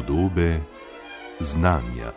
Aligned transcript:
Podobe 0.00 0.60
znanja. 1.40 2.12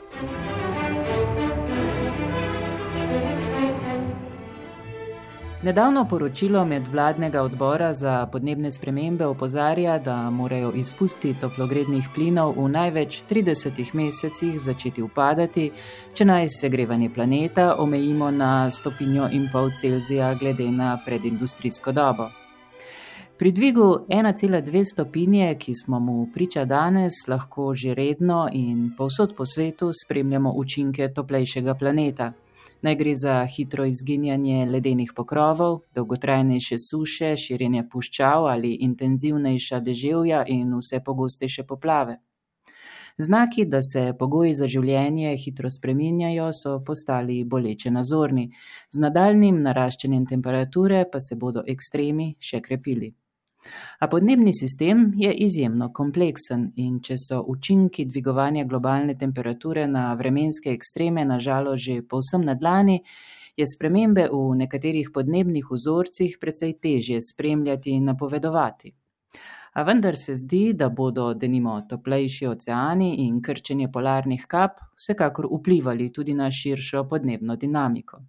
Nedavno 5.64 6.06
poročilo 6.10 6.66
medvladnega 6.66 7.42
odbora 7.42 7.94
za 7.94 8.28
podnebne 8.32 8.72
spremembe 8.72 9.26
opozarja, 9.26 9.98
da 10.00 10.30
morajo 10.30 10.72
izpusti 10.76 11.36
toplogrednih 11.42 12.08
plinov 12.16 12.54
v 12.58 12.70
največ 12.70 13.24
30 13.30 13.94
mesecih 13.94 14.60
začeti 14.60 15.02
upadati, 15.02 15.72
če 16.14 16.26
naj 16.26 16.50
segrevanje 16.50 17.10
planeta 17.10 17.76
omejimo 17.78 18.32
na 18.32 18.72
stopinjo 18.72 19.28
in 19.32 19.50
pol 19.52 19.70
Celzija 19.82 20.34
glede 20.40 20.72
na 20.72 20.98
predindustrijsko 21.06 21.92
dobo. 21.92 22.43
Pri 23.44 23.52
dvigu 23.52 24.06
1,2 24.10 24.84
stopinje, 24.86 25.56
ki 25.60 25.74
smo 25.76 26.00
mu 26.00 26.28
priča 26.34 26.66
danes, 26.66 27.14
lahko 27.28 27.74
že 27.76 27.94
redno 27.94 28.50
in 28.54 28.92
povsod 28.98 29.34
po 29.36 29.46
svetu 29.46 29.90
spremljamo 29.94 30.54
učinke 30.56 31.10
toplejšega 31.14 31.74
planeta. 31.76 32.32
Naj 32.82 32.96
gre 32.96 33.16
za 33.16 33.46
hitro 33.46 33.86
izginjanje 33.86 34.66
ledenih 34.66 35.12
pokrovov, 35.16 35.80
dolgotrajnejše 35.96 36.78
suše, 36.80 37.36
širjenje 37.36 37.84
puščav 37.92 38.46
ali 38.46 38.78
intenzivnejša 38.88 39.80
deževja 39.80 40.46
in 40.48 40.72
vse 40.78 41.02
pogostejše 41.06 41.64
poplave. 41.64 42.16
Znaki, 43.18 43.66
da 43.66 43.82
se 43.82 44.14
pogoji 44.20 44.54
za 44.54 44.68
življenje 44.68 45.36
hitro 45.38 45.70
spreminjajo, 45.70 46.48
so 46.54 46.78
postali 46.80 47.44
boleče 47.44 47.92
nazorni, 47.92 48.48
z 48.90 49.04
nadaljnim 49.04 49.60
naraščanjem 49.68 50.26
temperature 50.32 51.04
pa 51.12 51.20
se 51.20 51.36
bodo 51.36 51.66
ekstremi 51.68 52.36
še 52.40 52.62
krepili. 52.62 53.12
A 54.00 54.08
podnebni 54.08 54.54
sistem 54.54 55.14
je 55.18 55.34
izjemno 55.34 55.92
kompleksen 55.94 56.72
in 56.76 57.00
če 57.00 57.18
so 57.18 57.44
učinki 57.48 58.06
dvigovanja 58.06 58.66
globalne 58.66 59.18
temperature 59.18 59.88
na 59.88 60.14
vremenske 60.14 60.72
ekstreme 60.72 61.26
nažalost 61.26 61.84
že 61.84 62.02
povsem 62.02 62.42
na 62.42 62.56
dlani, 62.56 63.00
je 63.58 63.66
spremembe 63.68 64.28
v 64.32 64.56
nekaterih 64.64 65.12
podnebnih 65.14 65.70
vzorcih 65.72 66.38
precej 66.42 66.74
težje 66.82 67.22
spremljati 67.22 67.92
in 67.92 68.06
napovedovati. 68.10 68.94
A 69.74 69.84
vendar 69.84 70.16
se 70.16 70.36
zdi, 70.36 70.74
da 70.74 70.90
bodo 70.90 71.34
denimo 71.34 71.80
toplejši 71.90 72.48
oceani 72.48 73.16
in 73.26 73.42
krčenje 73.42 73.90
polarnih 73.92 74.46
kap 74.48 74.82
vsekakor 74.98 75.48
vplivali 75.50 76.12
tudi 76.14 76.34
na 76.34 76.52
širšo 76.52 77.08
podnebno 77.10 77.56
dinamiko. 77.56 78.22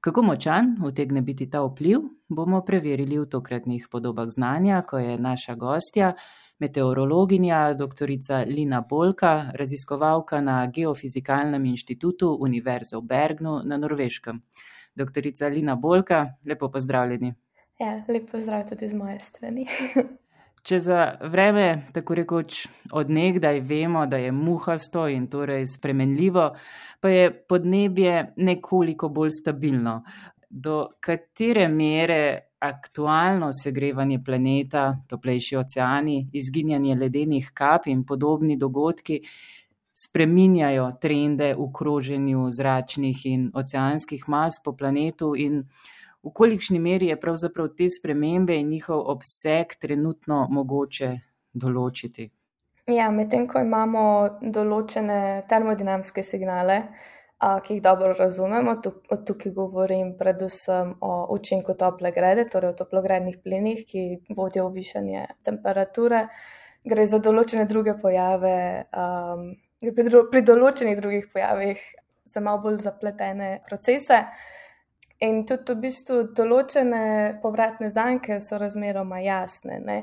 Kako 0.00 0.22
močan 0.22 0.76
utegne 0.86 1.20
biti 1.22 1.50
ta 1.50 1.62
vpliv, 1.64 2.00
bomo 2.28 2.60
preverili 2.64 3.18
v 3.18 3.26
tokratnih 3.26 3.88
podobah 3.90 4.28
znanja, 4.28 4.82
ko 4.82 4.98
je 4.98 5.18
naša 5.18 5.54
gostja, 5.54 6.12
meteorologinja 6.58 7.74
dr. 7.74 8.10
Lina 8.46 8.80
Bolka, 8.80 9.50
raziskovalka 9.54 10.40
na 10.40 10.66
Geofizikalnem 10.66 11.64
inštitutu 11.64 12.36
Univerze 12.40 12.96
v 12.96 13.02
Bergnu 13.02 13.62
na 13.64 13.76
Norveškem. 13.76 14.42
Dr. 14.94 15.50
Lina 15.50 15.76
Bolka, 15.76 16.26
lepo 16.44 16.70
pozdravljeni. 16.70 17.34
Ja, 17.78 18.02
lepo 18.08 18.32
pozdrav 18.32 18.68
tudi 18.68 18.88
z 18.88 18.94
moje 18.94 19.18
strani. 19.20 19.66
Če 20.66 20.80
za 20.82 21.02
vreme, 21.30 21.86
tako 21.94 22.16
rekoč, 22.18 22.64
odnegdaj 22.98 23.60
vemo, 23.68 24.00
da 24.10 24.18
je 24.18 24.32
muhasto 24.34 25.04
in 25.06 25.28
torej 25.30 25.62
spremenljivo, 25.70 26.48
pa 26.98 27.12
je 27.12 27.28
podnebje 27.30 28.32
nekoliko 28.36 29.08
bolj 29.14 29.30
stabilno. 29.36 30.00
Do 30.50 30.80
katere 30.98 31.68
mere 31.70 32.18
aktualno 32.66 33.52
segrevanje 33.54 34.18
planeta, 34.26 34.88
toplejši 35.06 35.60
oceani, 35.62 36.16
izginjanje 36.34 36.98
ledenih 36.98 37.52
kap 37.54 37.86
in 37.86 38.02
podobni 38.02 38.58
dogodki 38.58 39.20
spreminjajo 39.96 40.88
trende 41.00 41.54
v 41.54 41.68
kroženju 41.78 42.48
zračnih 42.50 43.22
in 43.30 43.50
oceanskih 43.54 44.26
mas 44.28 44.58
po 44.64 44.74
planetu 44.74 45.36
in 45.38 45.62
v 46.26 46.32
kolikšni 46.34 46.78
meri 46.82 47.06
je 47.12 47.20
pravzaprav 47.20 47.68
te 47.78 47.86
spremembe 47.90 48.56
in 48.58 48.68
njihov 48.68 49.04
obseg 49.12 49.76
trenutno 49.80 50.46
mogoče 50.50 51.12
določiti? 51.54 52.30
Ja, 52.90 53.10
medtem 53.10 53.46
ko 53.50 53.62
imamo 53.62 54.02
določene 54.54 55.18
termodinamske 55.50 56.22
signale, 56.26 56.76
a, 57.38 57.56
ki 57.62 57.76
jih 57.76 57.82
dobro 57.82 58.12
razumemo, 58.18 58.76
od 59.14 59.24
tukaj 59.26 59.54
govorim 59.54 60.12
predvsem 60.18 60.92
o 61.02 61.12
učinku 61.34 61.74
tople 61.78 62.12
grede, 62.14 62.46
torej 62.50 62.74
o 62.74 62.78
toplogrednih 62.78 63.40
plinih, 63.42 63.82
ki 63.86 64.04
vodijo 64.38 64.68
v 64.68 64.80
višanje 64.82 65.26
temperature. 65.46 66.26
Gre 66.86 67.06
za 67.10 67.18
določene 67.22 67.66
druge 67.66 67.96
pojave, 68.02 68.56
um, 68.94 69.48
pri, 69.82 70.10
pri 70.30 70.44
določenih 70.46 71.00
drugih 71.02 71.26
pojavih 71.34 71.82
za 72.30 72.42
malo 72.42 72.62
bolj 72.68 72.84
zapletene 72.86 73.50
procese. 73.66 74.22
In 75.24 75.44
tudi 75.48 75.72
v 75.72 75.80
bistvu 75.80 76.16
določene 76.36 77.38
povratne 77.40 77.88
zanke 77.92 78.36
so 78.44 78.58
razmeroma 78.60 79.22
jasne. 79.24 79.78
Ne? 79.80 79.98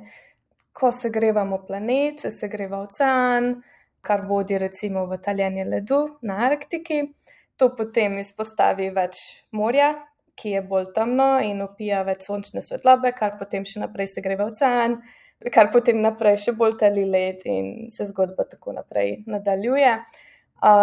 Ko 0.74 0.90
se 0.92 1.12
grevamo 1.14 1.60
planet, 1.68 2.24
se 2.24 2.32
segreva 2.34 2.80
ocean, 2.82 3.52
kar 4.02 4.26
vodi 4.26 4.58
recimo 4.58 5.06
v 5.06 5.20
taljenje 5.22 5.68
ledu 5.70 6.00
na 6.26 6.40
Arktiki. 6.48 7.04
To 7.62 7.70
potem 7.78 8.18
izpostavi 8.18 8.90
več 8.96 9.22
morja, 9.54 9.92
ki 10.34 10.56
je 10.56 10.66
bolj 10.66 10.90
temno 10.96 11.38
in 11.46 11.62
upija 11.62 12.02
več 12.08 12.26
sončne 12.26 12.66
svetlobe, 12.66 13.14
kar 13.14 13.38
potem 13.38 13.70
še 13.70 13.84
naprej 13.86 14.10
segreva 14.16 14.50
ocean, 14.50 14.98
kar 15.54 15.70
potem 15.70 16.02
naprej 16.02 16.40
še 16.48 16.58
bolj 16.58 16.80
tali 16.82 17.06
led 17.06 17.46
in 17.46 17.74
se 17.94 18.10
zgodba 18.10 18.50
tako 18.50 18.74
naprej 18.82 19.20
nadaljuje 19.30 19.94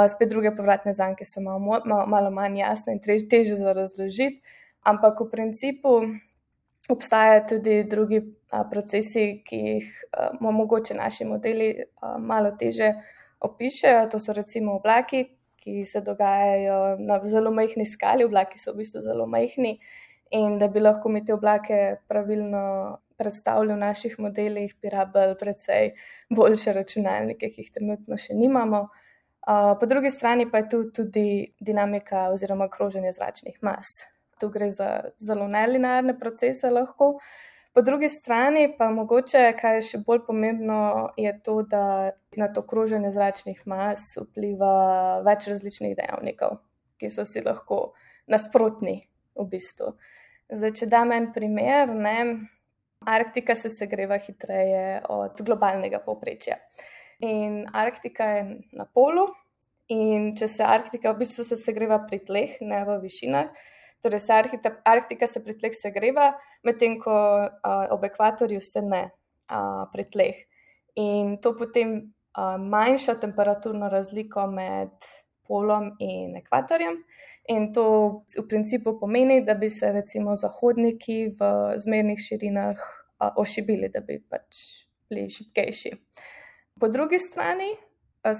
spet 0.08 0.28
druge 0.28 0.54
povratne 0.56 0.92
zanke 0.92 1.24
so 1.24 1.40
malo, 1.40 1.58
malo, 1.58 2.06
malo 2.06 2.30
manj 2.30 2.58
jasne 2.60 2.96
in 2.96 3.28
teže 3.28 3.56
za 3.56 3.72
razložiti, 3.72 4.42
ampak 4.82 5.20
v 5.20 5.30
principu 5.30 5.94
obstajajo 6.88 7.44
tudi 7.48 7.84
drugi 7.84 8.20
a, 8.50 8.64
procesi, 8.64 9.42
ki 9.46 9.56
jih 9.56 9.90
a, 10.12 10.30
mogoče 10.40 10.94
naši 10.94 11.24
modeli 11.24 11.74
a, 12.00 12.18
malo 12.18 12.50
teže 12.58 12.94
opišajo. 13.40 14.08
To 14.10 14.18
so 14.18 14.32
recimo 14.32 14.76
oblaki, 14.76 15.24
ki 15.60 15.84
se 15.84 16.00
dogajajo 16.00 16.96
na 16.98 17.20
zelo 17.24 17.52
majhni 17.52 17.86
skali, 17.86 18.24
oblaki 18.24 18.58
so 18.58 18.72
v 18.72 18.82
bistvu 18.82 19.04
zelo 19.04 19.26
majhni. 19.26 19.78
In 20.30 20.58
da 20.58 20.68
bi 20.68 20.80
lahko 20.80 21.08
mi 21.08 21.24
te 21.24 21.34
oblake 21.34 21.96
pravilno 22.08 22.98
predstavljali 23.18 23.74
v 23.74 23.80
naših 23.84 24.18
modelih, 24.18 24.74
bi 24.82 24.90
rabili 24.90 25.36
precej 25.38 25.92
boljše 26.30 26.72
računalnike, 26.72 27.50
ki 27.50 27.64
jih 27.64 27.72
trenutno 27.74 28.16
še 28.16 28.34
nimamo 28.38 28.86
po 29.80 29.86
drugi 29.86 30.10
strani 30.10 30.50
pa 30.50 30.58
je 30.58 30.68
tu 30.68 30.80
tudi 30.92 31.52
dinamika 31.60 32.28
oziroma 32.32 32.68
kroženje 32.68 33.12
zračnih 33.12 33.58
mas. 33.62 33.86
Tu 34.40 34.48
gre 34.48 34.70
za 34.70 35.10
zelo 35.18 35.48
nelinearne 35.48 36.18
procese 36.18 36.70
lahko. 36.70 37.18
Po 37.72 37.82
drugi 37.82 38.08
strani 38.08 38.74
pa 38.78 38.90
mogoče, 38.90 39.42
kar 39.60 39.76
je 39.78 39.82
še 39.92 39.98
bolj 40.06 40.24
pomembno, 40.26 41.10
je 41.16 41.32
to, 41.42 41.60
da 41.62 42.10
na 42.36 42.48
to 42.52 42.64
kroženje 42.66 43.12
zračnih 43.14 43.60
mas 43.70 44.16
vpliva 44.18 45.20
več 45.26 45.46
različnih 45.52 45.94
dejavnikov, 45.98 46.58
ki 46.98 47.10
so 47.10 47.24
si 47.24 47.44
lahko 47.46 47.92
nasprotni 48.26 48.96
v 49.38 49.46
bistvu. 49.52 49.92
Zdaj, 50.50 50.72
če 50.80 50.88
dam 50.90 51.14
en 51.14 51.30
primer, 51.32 51.94
ne, 51.94 52.16
Arktika 53.06 53.54
se 53.54 53.70
segreva 53.72 54.18
hitreje 54.20 55.00
od 55.08 55.38
globalnega 55.40 56.02
povprečja. 56.04 56.58
In 57.20 57.66
Arktika 57.72 58.24
je 58.24 58.44
na 58.72 58.86
polu, 58.88 59.26
in 59.92 60.30
če 60.38 60.48
se 60.48 60.64
Arktika 60.64 61.12
v 61.12 61.20
bistvu 61.24 61.44
se 61.44 61.58
segreva 61.60 61.98
pri 62.06 62.20
tleh, 62.24 62.56
ne 62.64 62.80
v 62.88 62.96
višinah. 63.02 63.50
Torej, 64.00 64.22
se 64.24 64.32
Arktika, 64.32 64.72
Arktika 64.88 65.28
se 65.28 65.42
pri 65.44 65.58
tleh 65.60 65.74
segreva, 65.76 66.30
medtem 66.64 66.96
ko 67.02 67.12
a, 67.12 67.74
ob 67.92 68.06
ekvatorju 68.08 68.60
se 68.64 68.80
ne 68.80 69.02
a, 69.52 69.60
pri 69.92 70.06
tleh. 70.08 70.38
In 70.96 71.36
to 71.44 71.52
potem 71.58 71.92
a, 72.32 72.56
manjša 72.56 73.18
temperaturno 73.20 73.92
razliko 73.92 74.46
med 74.48 74.96
polom 75.44 75.90
in 76.00 76.38
ekvatorjem. 76.40 76.96
In 77.52 77.68
to 77.76 77.84
v 78.32 78.46
principu 78.48 78.96
pomeni, 78.96 79.42
da 79.44 79.58
bi 79.58 79.68
se 79.68 79.92
recimo 79.92 80.38
zahodniki 80.40 81.34
v 81.36 81.54
zmernih 81.76 82.24
širinah 82.24 82.80
a, 82.80 83.34
ošibili, 83.36 83.92
da 83.92 84.00
bi 84.00 84.22
pač 84.24 84.64
bili 85.10 85.28
šipkejši. 85.28 85.98
Po 86.80 86.88
drugi 86.88 87.18
strani 87.18 87.76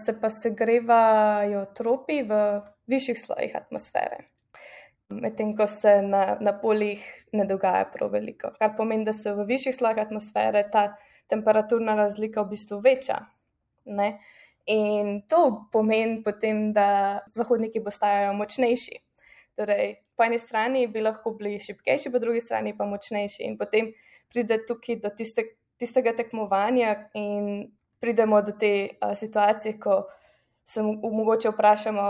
se 0.05 0.21
pa 0.21 0.31
segrevajo 0.31 1.65
tropi 1.77 2.23
v 2.23 2.37
višjih 2.87 3.19
slojih 3.21 3.57
atmosfere, 3.57 4.19
medtem 5.09 5.53
ko 5.57 5.67
se 5.69 5.99
na, 6.03 6.39
na 6.41 6.55
poljih 6.61 7.03
ne 7.33 7.45
dogaja 7.45 7.85
prav 7.93 8.13
veliko. 8.13 8.53
Kar 8.59 8.73
pomeni, 8.77 9.05
da 9.05 9.13
se 9.13 9.35
v 9.37 9.45
višjih 9.49 9.77
slojih 9.77 10.01
atmosfere 10.01 10.63
ta 10.73 10.87
temperaturna 11.29 11.95
razlika 11.99 12.43
v 12.43 12.55
bistvu 12.55 12.79
veča. 12.85 13.19
Ne? 13.85 14.09
In 14.73 15.21
to 15.29 15.69
pomeni 15.73 16.23
potem, 16.25 16.71
da 16.73 17.21
zahodniki 17.37 17.83
postajajo 17.85 18.33
močnejši. 18.39 19.03
Torej, 19.61 19.99
po 20.17 20.25
eni 20.25 20.39
strani 20.39 20.87
bi 20.89 21.03
lahko 21.05 21.35
bili 21.37 21.59
šipkejši, 21.61 22.13
po 22.13 22.23
drugi 22.23 22.41
strani 22.41 22.73
pa 22.77 22.89
močnejši. 22.89 23.45
In 23.45 23.59
potem 23.61 23.93
pride 24.33 24.63
tukaj 24.65 25.01
do 25.05 25.13
tiste, 25.17 25.45
tistega 25.81 26.17
tekmovanja 26.17 26.97
in 27.21 27.69
pridemo 28.00 28.43
do 28.43 28.52
te 28.52 28.88
a, 29.00 29.14
situacije, 29.14 29.79
ko 29.81 30.06
se 30.64 30.82
mogoče 30.82 31.50
vprašamo, 31.50 32.08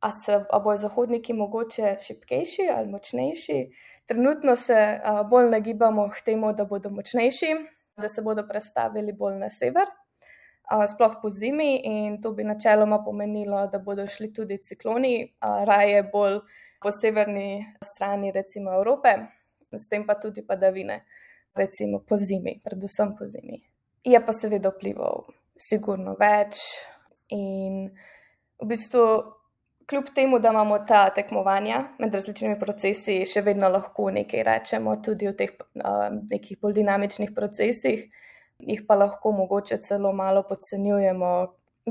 a, 0.00 0.10
se, 0.24 0.40
a 0.50 0.58
bojo 0.58 0.78
zahodniki 0.78 1.32
mogoče 1.32 1.96
šipkejši 2.02 2.68
ali 2.76 2.88
močnejši. 2.88 3.60
Trenutno 4.06 4.56
se 4.56 5.00
a, 5.04 5.22
bolj 5.22 5.50
nagibamo 5.50 6.08
k 6.10 6.24
temu, 6.24 6.52
da 6.52 6.64
bodo 6.64 6.90
močnejši, 6.90 7.54
da 7.96 8.08
se 8.08 8.22
bodo 8.22 8.46
prestavili 8.48 9.12
bolj 9.12 9.38
na 9.38 9.50
sever 9.50 9.88
sploh 10.68 11.16
po 11.22 11.30
zimi, 11.30 11.80
in 11.84 12.20
to 12.22 12.32
bi 12.32 12.44
načeloma 12.44 13.02
pomenilo, 13.04 13.66
da 13.66 13.78
bodo 13.78 14.06
šli 14.06 14.32
tudi 14.32 14.58
cikloni, 14.62 15.32
raje 15.40 16.02
bolj 16.12 16.40
po 16.82 16.92
severni 16.92 17.64
strani, 17.84 18.32
recimo 18.32 18.74
Evrope, 18.74 19.14
s 19.72 19.88
tem 19.88 20.06
pa 20.06 20.14
tudi 20.20 20.46
padavine, 20.46 21.04
recimo 21.54 22.02
po 22.08 22.16
zimi, 22.16 22.60
predvsem 22.64 23.16
po 23.18 23.26
zimi. 23.26 23.62
Je 24.08 24.20
pa 24.24 24.32
seveda 24.32 24.72
vplival, 24.72 25.26
sigurno 25.58 26.14
več. 26.20 26.60
In 27.34 27.90
v 28.58 28.68
bistvu, 28.70 29.02
kljub 29.88 30.08
temu, 30.16 30.38
da 30.40 30.52
imamo 30.54 30.78
ta 30.88 31.02
tekmovanja 31.14 31.82
med 32.00 32.14
različnimi 32.16 32.56
procesi, 32.60 33.20
še 33.28 33.42
vedno 33.44 33.68
lahko 33.72 34.08
nekaj 34.14 34.46
rečemo 34.48 34.96
tudi 35.04 35.28
o 35.28 35.34
teh 35.36 35.52
uh, 35.60 36.08
nekih 36.32 36.60
bolj 36.62 36.80
dinamičnih 36.80 37.36
procesih 37.36 38.08
jih 38.58 38.82
pa 38.86 38.94
lahko 38.94 39.32
mogoče 39.32 39.78
celo 39.82 40.12
malo 40.12 40.42
podcenjujemo, 40.48 41.30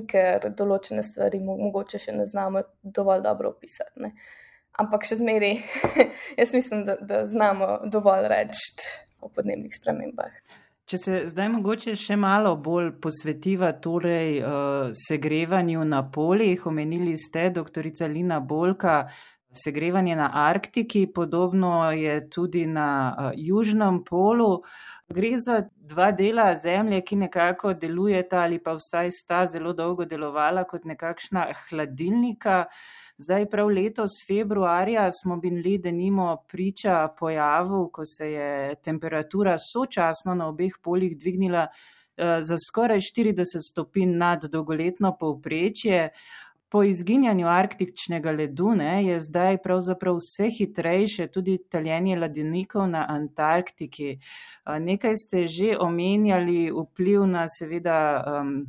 ker 0.09 0.51
določene 0.57 1.03
stvari 1.03 1.39
mogoče 1.41 1.99
še 2.01 2.13
ne 2.13 2.27
znamo 2.29 2.61
dovolj 2.83 3.23
dobro 3.25 3.53
opisati. 3.55 4.03
Ne. 4.03 4.11
Ampak 4.77 5.07
še 5.09 5.17
zmeri, 5.21 5.55
jaz 6.39 6.53
mislim, 6.53 6.85
da, 6.85 6.97
da 7.01 7.23
znamo 7.25 7.87
dovolj 7.89 8.27
reči 8.29 8.91
o 9.21 9.31
podnebnih 9.33 9.73
spremembah. 9.73 10.35
Če 10.87 10.97
se 10.97 11.15
zdaj 11.27 11.49
mogoče 11.51 11.97
še 11.99 12.15
malo 12.15 12.53
bolj 12.63 12.93
posvetiva 13.03 13.73
torej, 13.83 14.37
uh, 14.39 14.93
segrevanju 14.95 15.81
na 15.83 15.99
poljih, 16.15 16.61
omenili 16.69 17.17
ste, 17.19 17.49
doktorica 17.51 18.07
Lina 18.07 18.37
Bolka, 18.39 19.01
segrevanje 19.51 20.15
na 20.15 20.29
Arktiki, 20.45 21.01
podobno 21.11 21.89
je 21.91 22.13
tudi 22.31 22.63
na 22.71 22.87
uh, 23.11 23.33
Južnem 23.35 23.99
polu. 24.07 24.61
Gre 25.11 25.33
za 25.43 25.57
dva 25.91 26.13
dela 26.15 26.53
Zemlje, 26.55 27.01
ki 27.03 27.19
nekako 27.25 27.73
delujeta 27.75 28.45
ali 28.45 28.61
pa 28.63 28.77
vsaj 28.79 29.11
sta 29.11 29.43
zelo 29.51 29.75
dolgo 29.75 30.07
delovala 30.07 30.63
kot 30.71 30.87
nekakšna 30.87 31.49
hladilnika. 31.65 32.61
Zdaj, 33.17 33.47
prav 33.49 33.67
letos, 33.67 34.11
februarja, 34.27 35.11
smo 35.11 35.37
bili, 35.37 35.77
da 35.77 35.91
nimo 35.91 36.37
priča 36.47 37.07
pojavu, 37.19 37.89
ko 37.93 38.05
se 38.05 38.31
je 38.31 38.75
temperatura 38.75 39.55
sočasno 39.57 40.35
na 40.35 40.47
obeh 40.47 40.73
poljih 40.83 41.17
dvignila 41.17 41.67
uh, 41.67 42.25
za 42.39 42.57
skoraj 42.67 42.99
40 42.99 43.43
stopinj 43.71 44.17
nad 44.17 44.45
dolgoletno 44.51 45.15
povprečje. 45.19 46.09
Po 46.69 46.83
izginjanju 46.83 47.47
arktičnega 47.47 48.31
ledu 48.31 48.75
ne, 48.75 49.05
je 49.05 49.19
zdaj 49.19 49.57
pravzaprav 49.63 50.19
vse 50.19 50.49
hitrejše 50.57 51.27
tudi 51.27 51.57
taljenje 51.69 52.19
ladenikov 52.19 52.89
na 52.89 53.05
Antarktiki. 53.09 54.19
Nekaj 54.79 55.15
ste 55.15 55.45
že 55.47 55.77
omenjali 55.79 56.71
vpliv 56.71 57.25
na 57.25 57.47
seveda 57.49 57.97
um, 58.27 58.65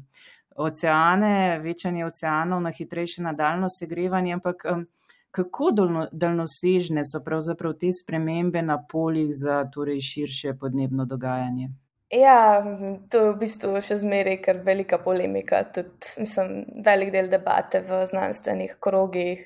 oceane, 0.58 1.58
večanje 1.62 2.06
oceanov, 2.06 2.62
na 2.62 2.70
hitrejše 2.70 3.22
nadaljno 3.22 3.68
segrevanje, 3.68 4.32
ampak 4.34 4.64
um, 4.72 4.86
kako 5.30 5.70
daljnosežne 6.12 7.04
so 7.04 7.20
pravzaprav 7.24 7.76
te 7.80 7.92
spremembe 7.92 8.62
na 8.62 8.78
poljih 8.90 9.34
za 9.36 9.64
torej 9.74 10.00
širše 10.00 10.54
podnebno 10.60 11.04
dogajanje? 11.04 11.68
Ja, 12.10 12.64
to 13.12 13.20
je 13.20 13.32
v 13.34 13.38
bistvu 13.42 13.80
še 13.84 13.98
zmeraj 14.00 14.38
kar 14.46 14.62
velika 14.64 14.96
polemika, 14.98 15.60
tudi 15.74 16.24
mislim, 16.24 16.62
velik 16.84 17.12
del 17.12 17.28
debate 17.28 17.82
v 17.84 18.00
znanstvenih 18.08 18.78
krogih. 18.80 19.44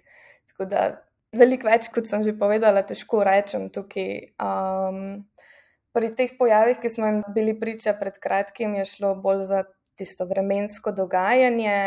Tako 0.52 0.68
da 0.70 0.84
veliko 1.34 1.66
več, 1.66 1.88
kot 1.90 2.06
sem 2.06 2.22
že 2.22 2.36
povedala, 2.38 2.84
težko 2.86 3.24
rečem 3.26 3.66
tukaj. 3.74 4.30
Um, 4.38 5.24
pri 5.92 6.12
teh 6.16 6.36
pojavih, 6.38 6.78
ki 6.80 6.88
smo 6.88 7.10
jim 7.10 7.22
bili 7.34 7.56
priča 7.58 7.96
pred 7.98 8.14
kratkim, 8.22 8.78
je 8.78 8.86
šlo 8.88 9.14
bolj 9.26 9.44
za 9.50 9.64
tisto 9.96 10.26
vremensko 10.26 10.92
dogajanje, 10.92 11.78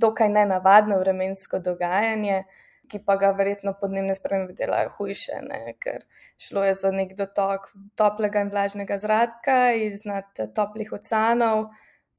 dokaj 0.00 0.28
nenavadno 0.28 0.98
vremensko 0.98 1.58
dogajanje 1.58 2.44
ki 2.90 3.00
pa 3.06 3.16
ga 3.20 3.30
verjetno 3.38 3.74
podnebne 3.80 4.14
spremembe 4.18 4.54
delajo 4.58 4.90
hujše, 4.98 5.38
ne? 5.46 5.60
ker 5.82 6.02
šlo 6.42 6.64
je 6.66 6.74
za 6.82 6.90
nek 6.94 7.14
dotok 7.18 7.70
toplega 7.98 8.42
in 8.44 8.50
vlažnega 8.50 8.98
zraka 9.02 9.58
iznad 9.78 10.42
toplih 10.56 10.92
oceanov, 10.98 11.68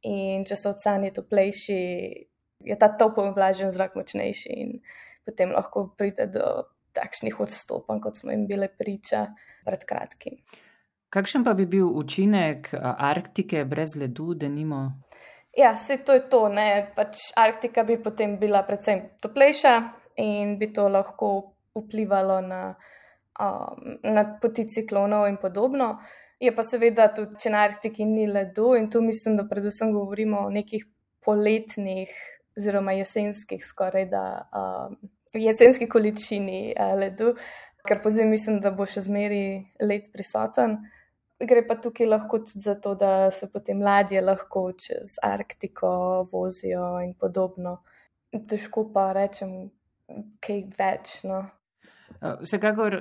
in 0.07 0.45
če 0.47 0.57
so 0.57 0.73
oceani 0.75 1.11
toplejši, 1.15 1.81
je 2.71 2.77
ta 2.79 2.91
topel 2.97 3.29
in 3.29 3.37
vlažen 3.37 3.73
zrak 3.73 3.97
močnejši, 3.99 4.57
in 4.63 4.79
potem 5.27 5.53
lahko 5.53 5.89
pride 5.97 6.29
do 6.31 6.47
takšnih 6.95 7.39
odstopanj, 7.43 8.01
kot 8.03 8.21
smo 8.21 8.33
jim 8.33 8.47
bile 8.49 8.71
priča 8.71 9.27
pred 9.67 9.85
kratkim. 9.87 10.39
Kakšen 11.11 11.43
pa 11.43 11.53
bi 11.53 11.65
bil 11.67 11.89
učinek 11.99 12.69
Arktike 12.81 13.65
brez 13.67 13.95
ledu, 13.99 14.33
da 14.33 14.47
nimo? 14.47 14.85
Ja, 15.57 15.75
se 15.75 15.97
to 16.07 16.13
je 16.15 16.29
to. 16.31 16.45
Pač 16.95 17.31
Arktika 17.35 17.83
bi 17.83 17.97
potem 17.99 18.37
bila 18.39 18.63
predvsem 18.63 19.01
toplejša, 19.21 19.73
in 20.15 20.57
bi 20.57 20.73
to 20.73 20.87
lahko 20.87 21.53
vplivalo 21.75 22.41
na, 22.41 22.75
um, 23.39 23.97
na 24.03 24.37
poti 24.41 24.67
ciklonov 24.67 25.27
in 25.27 25.37
podobno. 25.37 25.97
Je 26.39 26.55
pa 26.55 26.63
seveda 26.63 27.11
tudi, 27.13 27.37
če 27.39 27.51
na 27.53 27.65
Arktiki 27.67 28.05
ni 28.05 28.25
ledu 28.27 28.73
in 28.75 28.89
tu 28.89 29.01
mislim, 29.01 29.37
da 29.37 29.45
predvsem 29.49 29.91
govorimo 29.93 30.45
o 30.47 30.49
nekih 30.49 30.87
poletnih 31.25 32.09
oziroma 32.57 32.95
jesenskih 32.97 33.61
skoraj 33.63 34.07
da 34.11 34.23
um, 34.51 34.95
jesenski 35.33 35.87
količini 35.89 36.73
uh, 36.73 36.95
ledu, 36.99 37.35
ker 37.87 38.01
pozim 38.03 38.29
mislim, 38.29 38.59
da 38.61 38.71
bo 38.71 38.85
še 38.85 39.05
zmeri 39.05 39.43
let 39.79 40.09
prisoten. 40.13 40.79
Gre 41.41 41.63
pa 41.67 41.75
tukaj 41.81 42.07
lahko 42.07 42.39
tudi 42.45 42.61
za 42.61 42.75
to, 42.81 42.93
da 42.95 43.31
se 43.31 43.49
potem 43.51 43.81
ladje 43.81 44.21
lahko 44.21 44.71
čez 44.77 45.15
Arktiko 45.23 45.89
vozijo 46.31 46.99
in 47.01 47.15
podobno. 47.17 47.79
Težko 48.31 48.85
pa 48.93 49.11
rečem, 49.17 49.71
kaj 50.39 50.61
več. 50.77 51.15
No. 51.27 51.41
Vsekakor, 52.21 52.99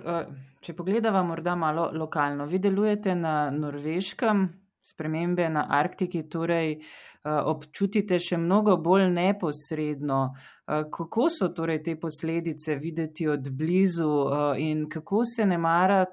če 0.64 0.74
pogledamo 0.78 1.22
morda 1.28 1.54
malo 1.58 1.90
lokalno, 1.92 2.46
vi 2.48 2.58
delujete 2.62 3.14
na 3.14 3.50
Norveškem, 3.52 4.46
spremembe 4.80 5.48
na 5.52 5.66
Arktiki, 5.76 6.24
torej 6.30 6.78
občutite 7.24 8.16
še 8.18 8.38
mnogo 8.40 8.78
bolj 8.80 9.10
neposredno. 9.12 10.20
Kako 10.64 11.28
so 11.28 11.50
torej 11.52 11.82
te 11.84 11.96
posledice 12.00 12.78
videti 12.80 13.28
od 13.28 13.50
blizu 13.52 14.08
in 14.56 14.86
kako 14.88 15.24
se 15.28 15.46
ne 15.46 15.58
mara 15.58 16.06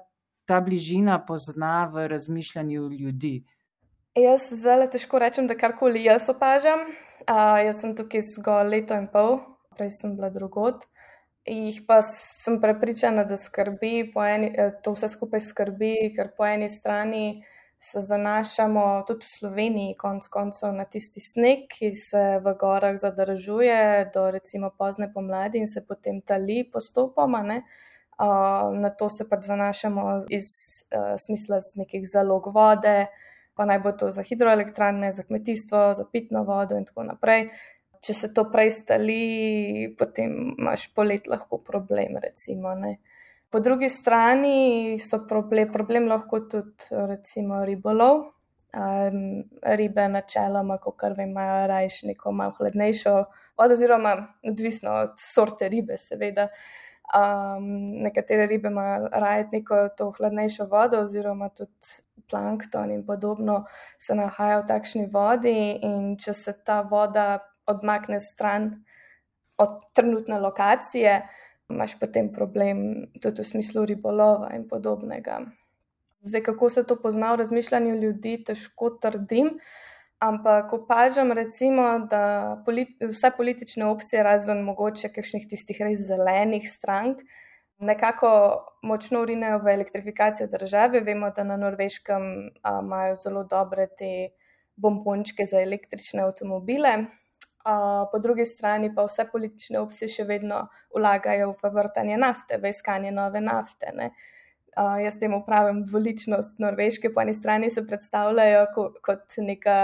ta 0.48 0.60
bližina 0.64 1.18
pozna 1.26 1.84
v 1.92 2.08
razmišljanju 2.08 2.88
ljudi? 2.88 3.44
Jaz 4.16 4.48
zelo 4.62 4.86
težko 4.88 5.20
rečem, 5.20 5.46
da 5.46 5.54
karkoli 5.54 6.06
jaz 6.06 6.30
opažam. 6.32 6.86
Uh, 7.28 7.58
jaz 7.60 7.82
sem 7.82 7.92
tukaj 7.96 8.24
zgolj 8.32 8.70
leto 8.72 8.96
in 8.96 9.06
pol, 9.12 9.36
prej 9.76 9.92
sem 9.98 10.14
bila 10.16 10.30
drugot. 10.32 10.86
Jih 11.48 11.82
pa 11.88 12.00
sem 12.04 12.58
prepričana, 12.60 13.24
da 13.28 13.36
skrbi, 13.36 14.10
eni, 14.28 14.48
eh, 14.52 14.72
to 14.84 14.92
vse 14.92 15.08
skupaj 15.08 15.40
skrbi, 15.40 15.92
ker 16.16 16.32
po 16.36 16.44
eni 16.44 16.68
strani 16.68 17.42
se 17.80 18.02
zanašamo 18.04 19.04
tudi 19.08 19.24
v 19.24 19.28
Sloveniji, 19.28 19.96
konc 20.00 20.28
koncev, 20.28 20.74
na 20.76 20.84
tisti 20.84 21.20
sneg, 21.24 21.68
ki 21.72 21.92
se 21.94 22.24
v 22.44 22.54
gorah 22.60 22.96
zadržuje 22.96 24.10
do 24.14 24.30
recimo 24.30 24.72
pozne 24.76 25.12
pomladi 25.12 25.62
in 25.62 25.68
se 25.68 25.84
potem 25.88 26.20
tali 26.20 26.64
postopoma. 26.72 27.42
Ne? 27.42 27.62
Uh, 27.62 27.87
na 28.74 28.90
to 28.90 29.08
se 29.08 29.28
pač 29.28 29.46
zanašamo 29.46 30.04
iz 30.34 30.46
uh, 30.90 31.14
smisla 31.18 31.60
z 31.60 31.84
nekih 31.84 32.06
zalog 32.08 32.50
vode, 32.54 33.06
pa 33.54 33.64
naj 33.64 33.78
bo 33.82 33.92
to 33.92 34.10
za 34.10 34.22
hidroelektrane, 34.22 35.12
za 35.12 35.22
kmetijstvo, 35.22 35.94
za 35.94 36.04
pitno 36.12 36.42
vodo 36.44 36.78
in 36.78 36.86
tako 36.86 37.06
naprej 37.06 37.50
če 38.04 38.14
se 38.14 38.30
to 38.34 38.46
prej 38.52 38.70
stali, 38.74 39.20
potem 39.98 40.54
imaš 40.54 40.88
polet 40.94 41.26
lahko 41.30 41.60
problem. 41.64 42.18
Recimo, 42.22 42.74
po 43.50 43.60
drugi 43.60 43.88
strani 43.90 44.98
so 45.02 45.24
problem, 45.28 45.72
problem 45.72 46.08
lahko 46.10 46.44
tudi 46.50 46.90
recimo, 47.12 47.64
ribolov. 47.68 48.28
Um, 48.78 49.46
ribe, 49.64 50.04
načeloma, 50.12 50.76
kot 50.78 51.00
vem, 51.16 51.30
imajo 51.30 51.62
rajš 51.70 52.02
neko 52.10 52.34
malo 52.36 52.52
hladnejšo 52.58 53.14
vodo, 53.56 53.74
oziroma 53.74 54.12
odvisno 54.44 54.92
od 55.06 55.14
sorte 55.24 55.70
ribe, 55.72 55.96
seveda. 55.98 56.50
Um, 57.08 58.02
nekatere 58.04 58.46
ribe 58.46 58.68
imajo 58.68 59.08
raje 59.12 59.46
neko 59.52 59.88
to 59.96 60.10
hladnejšo 60.18 60.66
vodo, 60.68 61.00
oziroma 61.06 61.48
tudi 61.48 62.02
plankton 62.28 62.90
in 62.90 63.06
podobno 63.06 63.62
se 63.98 64.14
nahaja 64.14 64.58
v 64.60 64.66
takšni 64.68 65.06
vodi, 65.12 65.78
in 65.82 66.16
če 66.20 66.34
se 66.36 66.52
ta 66.64 66.82
voda 66.82 67.38
odmakne 67.66 68.20
stran 68.20 68.70
od 69.56 69.80
trenutne 69.96 70.40
lokacije, 70.40 71.22
imaš 71.68 71.96
potem 72.00 72.28
problem 72.32 73.08
tudi 73.22 73.42
v 73.42 73.46
smislu 73.54 73.84
ribolova 73.88 74.52
in 74.56 74.68
podobnega. 74.68 75.40
Zdaj, 76.28 76.42
kako 76.42 76.68
se 76.68 76.84
to 76.84 76.96
pozna 77.00 77.32
v 77.32 77.40
razmišljanju 77.42 77.96
ljudi, 78.02 78.36
težko 78.44 78.90
trdim. 79.00 79.56
Ampak 80.18 80.72
opažam, 80.72 81.30
recimo, 81.32 81.82
da 82.10 82.62
politi 82.66 83.06
vse 83.06 83.30
politične 83.36 83.86
opcije, 83.86 84.22
razen 84.26 84.64
mogoče 84.66 85.12
kakšnih 85.14 85.44
tistih 85.46 85.78
res 85.78 86.00
zelenih 86.08 86.64
strank, 86.66 87.20
nekako 87.78 88.30
močno 88.82 89.20
rinejo 89.24 89.60
v 89.62 89.76
elektrifikacijo 89.76 90.48
države. 90.50 91.04
Vemo, 91.06 91.30
da 91.30 91.44
na 91.46 91.56
norveškem 91.56 92.26
a, 92.62 92.80
imajo 92.82 93.14
zelo 93.16 93.44
dobre 93.44 93.86
te 93.98 94.10
bombončke 94.76 95.46
za 95.46 95.62
električne 95.62 96.26
avtomobile. 96.26 96.96
A, 97.64 97.76
po 98.10 98.18
drugi 98.18 98.46
strani 98.46 98.90
pa 98.94 99.04
vse 99.06 99.28
politične 99.30 99.78
opcije 99.78 100.08
še 100.16 100.26
vedno 100.26 100.64
vlagajo 100.96 101.52
v 101.62 101.72
vrtanje 101.78 102.18
nafte, 102.18 102.58
v 102.58 102.74
iskanje 102.74 103.14
nove 103.14 103.40
nafte. 103.40 103.94
Ne. 103.94 104.10
Uh, 104.78 105.00
jaz 105.02 105.16
temu 105.18 105.40
pravim 105.46 105.80
dvoličnost 105.86 106.60
Norveške, 106.62 107.10
po 107.14 107.20
eni 107.20 107.32
strani 107.34 107.70
se 107.70 107.82
predstavljajo 107.86 108.66
ko, 108.74 108.84
kot 109.02 109.34
neka 109.42 109.78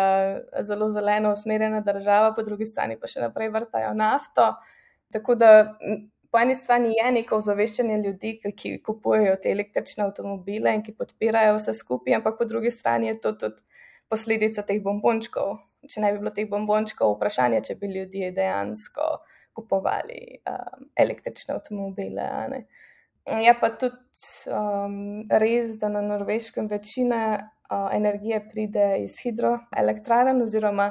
zelo 0.62 0.86
zeleno 0.94 1.32
usmerjena 1.34 1.80
država, 1.82 2.28
po 2.36 2.44
drugi 2.46 2.68
strani 2.68 2.94
pa 3.00 3.10
še 3.10 3.24
naprej 3.24 3.50
vrtajo 3.56 3.90
nafto. 3.98 4.52
Tako 5.10 5.34
da 5.34 5.50
po 6.30 6.38
eni 6.38 6.54
strani 6.54 6.94
je 6.94 7.10
neko 7.16 7.40
ozaveščanje 7.42 7.98
ljudi, 8.04 8.36
ki 8.54 8.76
kupujejo 8.86 9.34
te 9.42 9.50
električne 9.50 10.06
avtomobile 10.06 10.76
in 10.78 10.86
ki 10.86 10.94
podpirajo 10.98 11.58
vse 11.58 11.74
skupaj, 11.74 12.14
ampak 12.20 12.38
po 12.38 12.46
drugi 12.46 12.70
strani 12.74 13.10
je 13.10 13.18
to 13.26 13.34
tudi 13.42 13.82
posledica 14.10 14.62
teh 14.62 14.78
bombončkov. 14.82 15.56
Če 15.90 16.06
ne 16.06 16.14
bi 16.14 16.22
bilo 16.22 16.30
teh 16.34 16.46
bombončkov, 16.50 17.16
vprašanje, 17.16 17.64
če 17.66 17.80
bi 17.82 17.90
ljudje 17.96 18.30
dejansko 18.38 19.10
kupovali 19.58 20.20
um, 20.50 20.86
električne 21.02 21.58
avtomobile. 21.58 22.30
Je 23.24 23.54
pa 23.60 23.70
tudi 23.72 23.96
um, 24.52 25.24
res, 25.30 25.78
da 25.80 25.88
na 25.88 26.02
norveškem 26.04 26.66
večina 26.68 27.20
uh, 27.40 27.88
energije 27.96 28.42
pride 28.50 28.88
iz 29.00 29.16
hidroelektrarn, 29.22 30.42
oziroma 30.42 30.90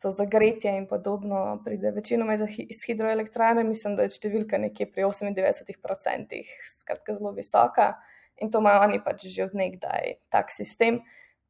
so 0.00 0.10
za 0.10 0.24
gretje 0.24 0.76
in 0.78 0.86
podobno, 0.88 1.60
pride 1.64 1.90
večinoma 1.90 2.38
iz 2.58 2.84
hidroelektrarn. 2.86 3.66
Mislim, 3.68 3.98
da 3.98 4.06
je 4.06 4.14
številka 4.16 4.60
nekje 4.62 4.86
pri 4.92 5.04
98%, 5.04 6.40
skratka, 6.78 7.18
zelo 7.18 7.34
visoka 7.36 7.92
in 8.38 8.52
to 8.54 8.62
imajo 8.62 8.84
oni 8.86 9.00
pač 9.04 9.26
že 9.26 9.44
od 9.50 9.54
nekdaj 9.58 10.14
tak 10.30 10.54
sistem. 10.54 11.02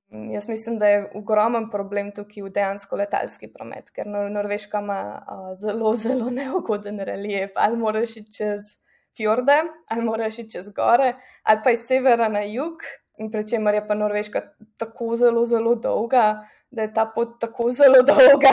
Jaz 0.09 0.49
mislim, 0.49 0.79
da 0.81 0.89
je 0.89 1.01
ogromen 1.21 1.69
problem 1.71 2.11
tukaj 2.17 2.47
v 2.47 2.53
dejansko 2.57 2.97
letalski 2.97 3.51
promet, 3.53 3.93
ker 3.93 4.09
Norveška 4.09 4.81
ima 4.81 5.01
uh, 5.21 5.49
zelo, 5.55 5.95
zelo 5.95 6.31
neugoden 6.33 6.99
relief, 7.05 7.53
ali 7.55 7.77
moraš 7.77 8.17
iti 8.17 8.39
čez 8.41 8.79
fjorde, 9.19 9.59
ali 9.91 10.05
moraš 10.07 10.39
iti 10.39 10.55
čez 10.57 10.71
gore, 10.71 11.13
ali 11.43 11.61
pa 11.65 11.75
iz 11.75 11.83
severa 11.87 12.29
na 12.33 12.45
jug, 12.47 12.87
in 13.19 13.31
pri 13.31 13.43
čemer 13.49 13.75
je 13.75 13.83
pa 13.89 13.95
Norveška 13.99 14.43
tako 14.79 15.17
zelo, 15.19 15.45
zelo 15.45 15.75
dolga, 15.75 16.47
da 16.71 16.85
je 16.87 16.93
ta 16.95 17.07
pot 17.15 17.39
tako 17.41 17.71
zelo 17.75 18.03
dolga. 18.07 18.53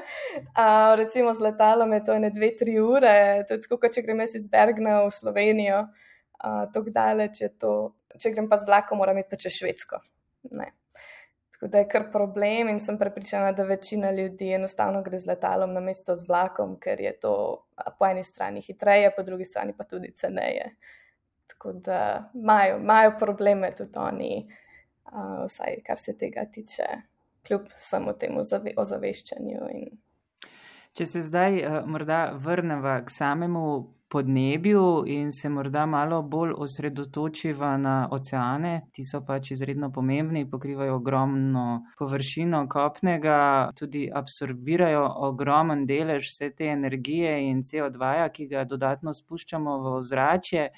uh, 0.58 0.96
recimo 0.98 1.34
z 1.34 1.40
letalom 1.40 1.92
je 1.92 2.04
to 2.04 2.16
ene 2.18 2.30
dve, 2.30 2.54
tri 2.56 2.80
ure, 2.80 3.44
to 3.48 3.54
je 3.54 3.62
tako, 3.62 3.78
kot 3.84 3.94
če 3.94 4.02
grem 4.02 4.24
iz 4.26 4.48
Bergna 4.50 5.02
v 5.04 5.14
Slovenijo, 5.14 5.84
tako 6.74 6.90
daleč 6.90 7.44
je 7.44 7.52
to. 7.58 7.74
Če 8.20 8.34
grem 8.34 8.48
pa 8.50 8.58
z 8.58 8.66
vlakom, 8.66 8.98
moram 8.98 9.18
iti 9.20 9.30
pa 9.30 9.38
čez 9.38 9.60
Švedsko. 9.60 10.00
Ne. 10.50 10.72
Tako 11.60 11.70
da 11.70 11.78
je 11.78 11.88
kar 11.88 12.06
problem 12.12 12.68
in 12.68 12.78
sem 12.80 12.96
prepričana, 12.98 13.52
da 13.52 13.62
večina 13.68 14.10
ljudi 14.10 14.52
enostavno 14.52 15.02
gre 15.02 15.18
z 15.18 15.26
letalom 15.28 15.72
na 15.72 15.80
mesto 15.80 16.14
z 16.16 16.24
vlakom, 16.28 16.78
ker 16.80 17.00
je 17.00 17.12
to 17.20 17.32
po 17.98 18.06
eni 18.06 18.24
strani 18.24 18.62
hitreje, 18.64 19.10
po 19.16 19.22
drugi 19.22 19.44
strani 19.44 19.74
pa 19.76 19.84
tudi 19.84 20.12
ceneje. 20.16 20.70
Tako 21.46 21.72
da 21.72 22.30
imajo 22.34 23.12
probleme 23.18 23.70
tudi 23.76 23.92
oni, 23.96 24.46
uh, 25.12 25.44
vsaj 25.44 25.76
kar 25.86 25.98
se 25.98 26.16
tega 26.18 26.46
tiče, 26.52 26.86
kljub 27.46 27.68
samo 27.76 28.12
temu 28.12 28.40
ozaveščanju. 28.76 29.68
In... 29.70 30.00
Če 30.96 31.06
se 31.06 31.22
zdaj 31.28 31.60
uh, 31.60 31.82
morda 31.84 32.30
vrnemo 32.40 33.02
k 33.04 33.12
samemu 33.12 33.66
podnebju 34.10 35.04
in 35.06 35.32
se 35.32 35.48
morda 35.48 35.86
malo 35.86 36.22
bolj 36.22 36.52
osredotočiva 36.56 37.76
na 37.76 38.08
oceane. 38.10 38.72
Ti 38.92 39.04
so 39.04 39.20
pač 39.26 39.50
izredno 39.54 39.92
pomembni, 39.92 40.48
pokrivajo 40.50 40.96
ogromno 40.96 41.84
površino 41.98 42.64
kopnega, 42.68 43.70
tudi 43.78 44.08
absorbirajo 44.14 45.04
ogromen 45.30 45.86
delež 45.86 46.28
vse 46.32 46.50
te 46.56 46.72
energije 46.72 47.36
in 47.50 47.62
CO2, 47.62 48.28
ki 48.34 48.48
ga 48.50 48.64
dodatno 48.64 49.14
spuščamo 49.14 49.78
v 49.84 49.94
ozračje. 50.00 50.68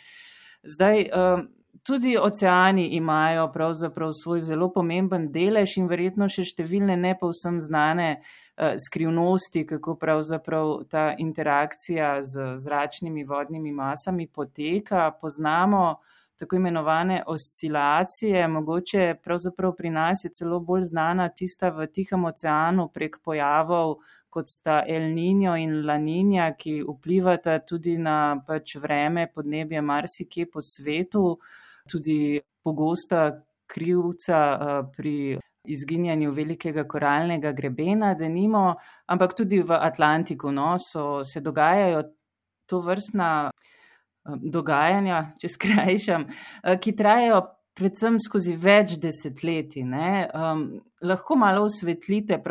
Zdaj, 0.63 1.09
um, 1.17 1.49
Tudi 1.83 2.17
oceani 2.17 2.95
imajo 2.97 3.49
pravzaprav 3.53 4.13
svoj 4.15 4.41
zelo 4.41 4.69
pomemben 4.71 5.33
delež 5.33 5.77
in 5.81 5.89
verjetno 5.91 6.29
še 6.31 6.45
številne 6.47 6.95
ne 6.97 7.17
povsem 7.19 7.59
znane 7.61 8.11
uh, 8.19 8.43
Eh, 8.57 8.75
skrivnosti, 8.89 9.67
kako 9.67 9.95
pravzaprav 9.95 10.85
ta 10.91 11.15
interakcija 11.19 12.23
z 12.23 12.59
zračnimi 12.59 13.25
vodnimi 13.25 13.73
masami 13.73 14.27
poteka. 14.27 15.11
Poznamo 15.21 15.97
tako 16.37 16.57
imenovane 16.57 17.23
oscilacije, 17.27 18.49
mogoče 18.49 19.15
pravzaprav 19.25 19.73
pri 19.77 19.91
nas 19.91 20.25
je 20.25 20.31
celo 20.31 20.61
bolj 20.61 20.83
znana 20.83 21.29
tista 21.29 21.69
v 21.69 21.87
Tihem 21.87 22.25
oceanu 22.25 22.89
prek 22.89 23.17
pojavov, 23.25 23.97
kot 24.29 24.49
sta 24.49 24.83
El 24.89 25.03
Niño 25.03 25.57
in 25.63 25.87
La 25.87 25.97
Niña, 25.97 26.53
ki 26.59 26.83
vplivata 26.89 27.59
tudi 27.59 27.97
na 27.97 28.37
pač 28.47 28.77
vreme, 28.77 29.27
podnebje 29.35 29.81
marsikje 29.81 30.47
po 30.51 30.61
svetu, 30.61 31.39
tudi 31.91 32.41
pogosta 32.63 33.31
krivca 33.67 34.41
eh, 34.53 34.91
pri 34.97 35.17
izginjanju 35.65 36.33
velikega 36.35 36.85
koralnega 36.89 37.53
grebena, 37.53 38.15
da 38.19 38.29
nimo, 38.29 38.75
ampak 39.07 39.37
tudi 39.39 39.63
v 39.63 39.79
Atlantiku 39.79 40.51
no, 40.51 40.75
so, 40.79 41.23
se 41.25 41.41
dogajajo 41.41 42.03
to 42.67 42.81
vrstna 42.83 43.29
um, 44.27 44.41
dogajanja, 44.43 45.21
če 45.39 45.53
skrajšam, 45.55 46.27
uh, 46.27 46.75
ki 46.83 46.97
trajajo 46.99 47.45
predvsem 47.75 48.19
skozi 48.21 48.57
več 48.57 48.97
desetletij. 49.01 49.85
Um, 49.85 50.83
lahko 51.01 51.37
malo 51.37 51.65
osvetlite 51.65 52.43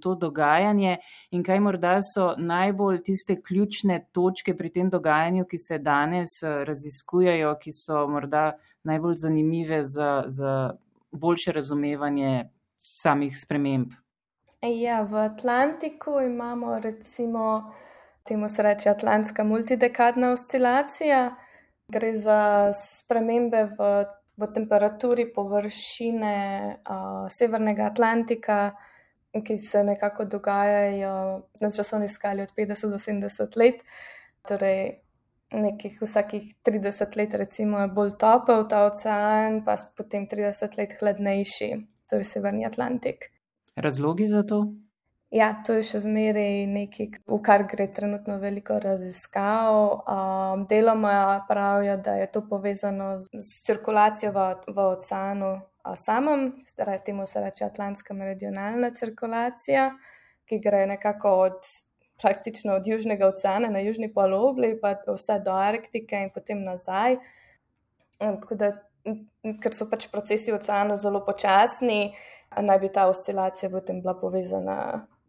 to 0.00 0.14
dogajanje 0.14 0.98
in 1.30 1.42
kaj 1.42 1.60
morda 1.60 1.98
so 2.02 2.34
najbolj 2.38 3.02
tiste 3.02 3.40
ključne 3.42 4.06
točke 4.12 4.56
pri 4.56 4.70
tem 4.70 4.90
dogajanju, 4.90 5.44
ki 5.44 5.58
se 5.58 5.78
danes 5.78 6.42
uh, 6.42 6.64
raziskujejo, 6.64 7.54
ki 7.60 7.72
so 7.72 8.06
morda 8.08 8.52
najbolj 8.82 9.16
zanimive 9.16 9.84
za. 9.84 10.24
za 10.26 10.74
boljše 11.14 11.52
razumevanje 11.52 12.50
samih 12.82 13.38
sprememb. 13.38 13.92
Ja, 14.62 15.02
v 15.02 15.14
Atlantiku 15.14 16.20
imamo 16.20 16.78
recimo 16.78 17.72
temu 18.22 18.48
se 18.48 18.62
reče 18.62 18.90
Atlantska 18.90 19.44
multidekadna 19.44 20.32
oscilacija. 20.32 21.36
Gre 21.88 22.12
za 22.12 22.72
spremembe 22.72 23.64
v, 23.64 24.04
v 24.36 24.46
temperaturi 24.54 25.28
površine 25.32 26.36
uh, 26.74 27.26
Severnega 27.30 27.86
Atlantika, 27.86 28.74
ki 29.34 29.58
se 29.58 29.84
nekako 29.84 30.24
dogajajo 30.24 31.14
na 31.60 31.70
časovni 31.70 32.08
skali 32.08 32.42
od 32.42 32.52
50 32.56 32.90
do 32.90 32.98
70 32.98 33.58
let. 33.58 33.80
Torej, 34.48 35.00
nekih 35.54 36.02
vsakih 36.02 36.54
30 36.66 37.16
let, 37.16 37.34
recimo, 37.34 37.80
je 37.80 37.88
bolj 37.88 38.14
topel 38.18 38.66
ta 38.68 38.84
ocean, 38.86 39.62
pa 39.64 39.76
potem 39.96 40.26
30 40.30 40.78
let 40.78 40.94
hladnejši, 41.00 41.70
torej 42.10 42.24
Severni 42.24 42.66
Atlantik. 42.66 43.30
Razlogi 43.76 44.28
za 44.28 44.42
to? 44.42 44.66
Ja, 45.34 45.48
to 45.66 45.74
je 45.74 45.82
še 45.82 45.98
zmeraj 46.04 46.60
nekaj, 46.70 47.06
v 47.26 47.36
kar 47.42 47.64
gre 47.66 47.88
trenutno 47.90 48.36
veliko 48.38 48.76
raziskav. 48.78 49.76
Um, 50.06 50.60
deloma 50.70 51.42
pravijo, 51.48 51.96
da 51.98 52.12
je 52.20 52.28
to 52.30 52.44
povezano 52.46 53.16
z, 53.18 53.40
z 53.42 53.64
cirkulacijo 53.66 54.30
v, 54.36 54.44
v 54.70 54.84
oceanu 54.92 55.48
samem, 55.98 56.52
torej 56.78 57.00
temu 57.08 57.26
se 57.26 57.42
reče 57.42 57.64
Atlantska 57.66 58.14
meridionalna 58.14 58.92
cirkulacija, 58.94 59.88
ki 60.46 60.58
gre 60.62 60.84
nekako 60.86 61.32
od 61.48 61.66
praktično 62.22 62.76
od 62.78 62.86
Južnega 62.86 63.26
oceana 63.26 63.72
na 63.74 63.82
Južni 63.82 64.12
polobli, 64.14 64.76
pa 64.80 64.94
vse 65.08 65.40
do 65.42 65.56
Arktike 65.58 66.20
in 66.28 66.30
potem 66.30 66.62
nazaj. 66.62 67.18
Da, 68.54 68.70
ker 69.66 69.74
so 69.74 69.90
pač 69.90 70.06
procesi 70.14 70.54
v 70.54 70.60
oceanu 70.62 70.94
zelo 70.96 71.24
počasni, 71.26 72.14
naj 72.54 72.78
bi 72.78 72.92
ta 72.94 73.08
oscilacija 73.10 73.72
potem 73.74 73.98
bila 73.98 74.14
povezana 74.14 74.78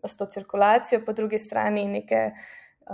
s 0.07 0.17
to 0.17 0.25
cirkulacijo, 0.25 1.01
po 1.05 1.13
drugi 1.13 1.39
strani 1.39 1.87
neke 1.87 2.31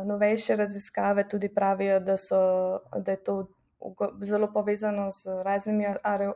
novejše 0.05 0.55
raziskave 0.55 1.27
tudi 1.29 1.49
pravijo, 1.53 1.99
da, 1.99 2.17
so, 2.17 2.39
da 2.95 3.11
je 3.11 3.23
to 3.23 3.47
zelo 4.21 4.51
povezano 4.53 5.11
z 5.11 5.43
raznimi 5.43 5.85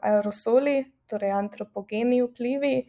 aerosoli, 0.02 0.86
torej 1.08 1.32
antropogeni 1.32 2.22
vplivi 2.24 2.86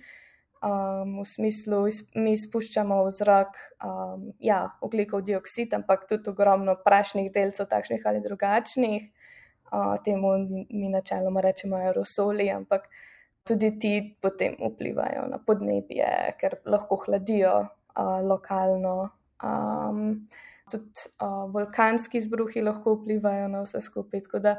um, 0.62 1.20
v 1.20 1.26
smislu, 1.28 1.82
mi 2.14 2.32
izpuščamo 2.36 3.02
v 3.04 3.12
zrak 3.12 3.58
um, 3.84 4.30
ja, 4.40 4.64
oglikov 4.80 5.24
dioksid, 5.26 5.74
ampak 5.76 6.06
tudi 6.08 6.30
ogromno 6.32 6.76
prašnih 6.84 7.30
delcev, 7.32 7.68
takšnih 7.70 8.06
ali 8.06 8.24
drugačnih. 8.24 9.10
Uh, 9.66 9.96
temu 10.04 10.36
mi 10.70 10.88
načeloma 10.88 11.42
rečemo 11.42 11.76
aerosoli, 11.76 12.48
ampak 12.50 12.88
tudi 13.46 13.72
ti 13.78 13.94
potem 14.22 14.56
vplivajo 14.58 15.26
na 15.30 15.38
podnebje, 15.38 16.38
ker 16.40 16.60
lahko 16.66 17.02
hladijo 17.06 17.66
uh, 17.96 18.20
lokalno. 18.28 19.08
Um, 19.44 20.28
tudi 20.70 21.08
uh, 21.22 21.46
vulkanski 21.52 22.18
izbruhi 22.18 22.62
lahko 22.62 22.94
vplivajo 22.94 23.48
na 23.48 23.62
vse 23.62 23.80
skupaj. 23.80 24.22
Tako 24.26 24.38
da 24.38 24.56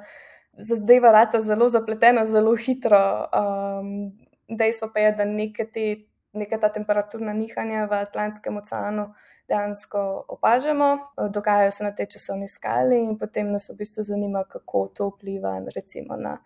zdaj 0.58 1.00
varata 1.00 1.42
zelo 1.42 1.70
zapletena, 1.70 2.26
zelo 2.26 2.56
hitro. 2.56 3.02
Um, 3.34 4.12
dejstvo 4.48 4.92
pa 4.94 5.00
je, 5.00 5.12
da 5.12 5.26
neke, 5.26 5.66
te, 5.66 5.88
neke 6.34 6.60
ta 6.60 6.70
temperaturna 6.74 7.34
nihanja 7.34 7.86
v 7.86 8.02
Atlantskem 8.02 8.58
oceanu 8.58 9.12
dejansko 9.48 10.26
opažamo, 10.28 10.98
dogajajo 11.32 11.72
se 11.72 11.84
na 11.84 11.92
tej 11.96 12.06
časovni 12.06 12.48
skali 12.48 13.00
in 13.04 13.18
potem 13.18 13.52
nas 13.52 13.70
v 13.70 13.78
bistvu 13.80 14.04
zanima, 14.04 14.44
kako 14.44 14.88
to 14.88 15.10
vpliva 15.10 15.60
recimo 15.76 16.16
na 16.16 16.38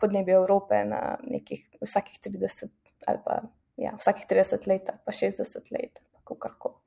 podnebje 0.00 0.34
Evrope 0.34 0.84
na 0.84 1.16
nekih 1.24 1.66
vsakih 1.80 2.18
30 2.20 2.68
ali 3.06 3.18
pa 3.24 3.42
ja, 3.76 3.96
vsakih 3.98 4.26
30 4.30 4.68
let, 4.68 4.90
pa 5.04 5.12
60 5.12 5.72
let, 5.72 6.02
kako 6.12 6.34
karkoli. 6.34 6.82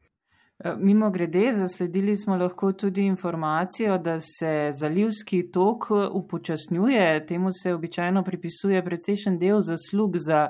Eh, 0.59 0.75
Mimo 0.77 1.09
grede, 1.11 1.53
zasledili 1.53 2.15
smo 2.15 2.35
lahko 2.35 2.71
tudi 2.71 3.05
informacijo, 3.05 3.97
da 3.97 4.19
se 4.19 4.71
zalivski 4.79 5.51
tok 5.51 5.83
eh, 5.91 6.07
upočasnjuje. 6.11 7.25
Temu 7.25 7.49
se 7.63 7.73
običajno 7.73 8.23
pripisuje 8.23 8.85
precejšen 8.85 9.39
del 9.39 9.59
zaslug 9.59 10.17
za 10.17 10.47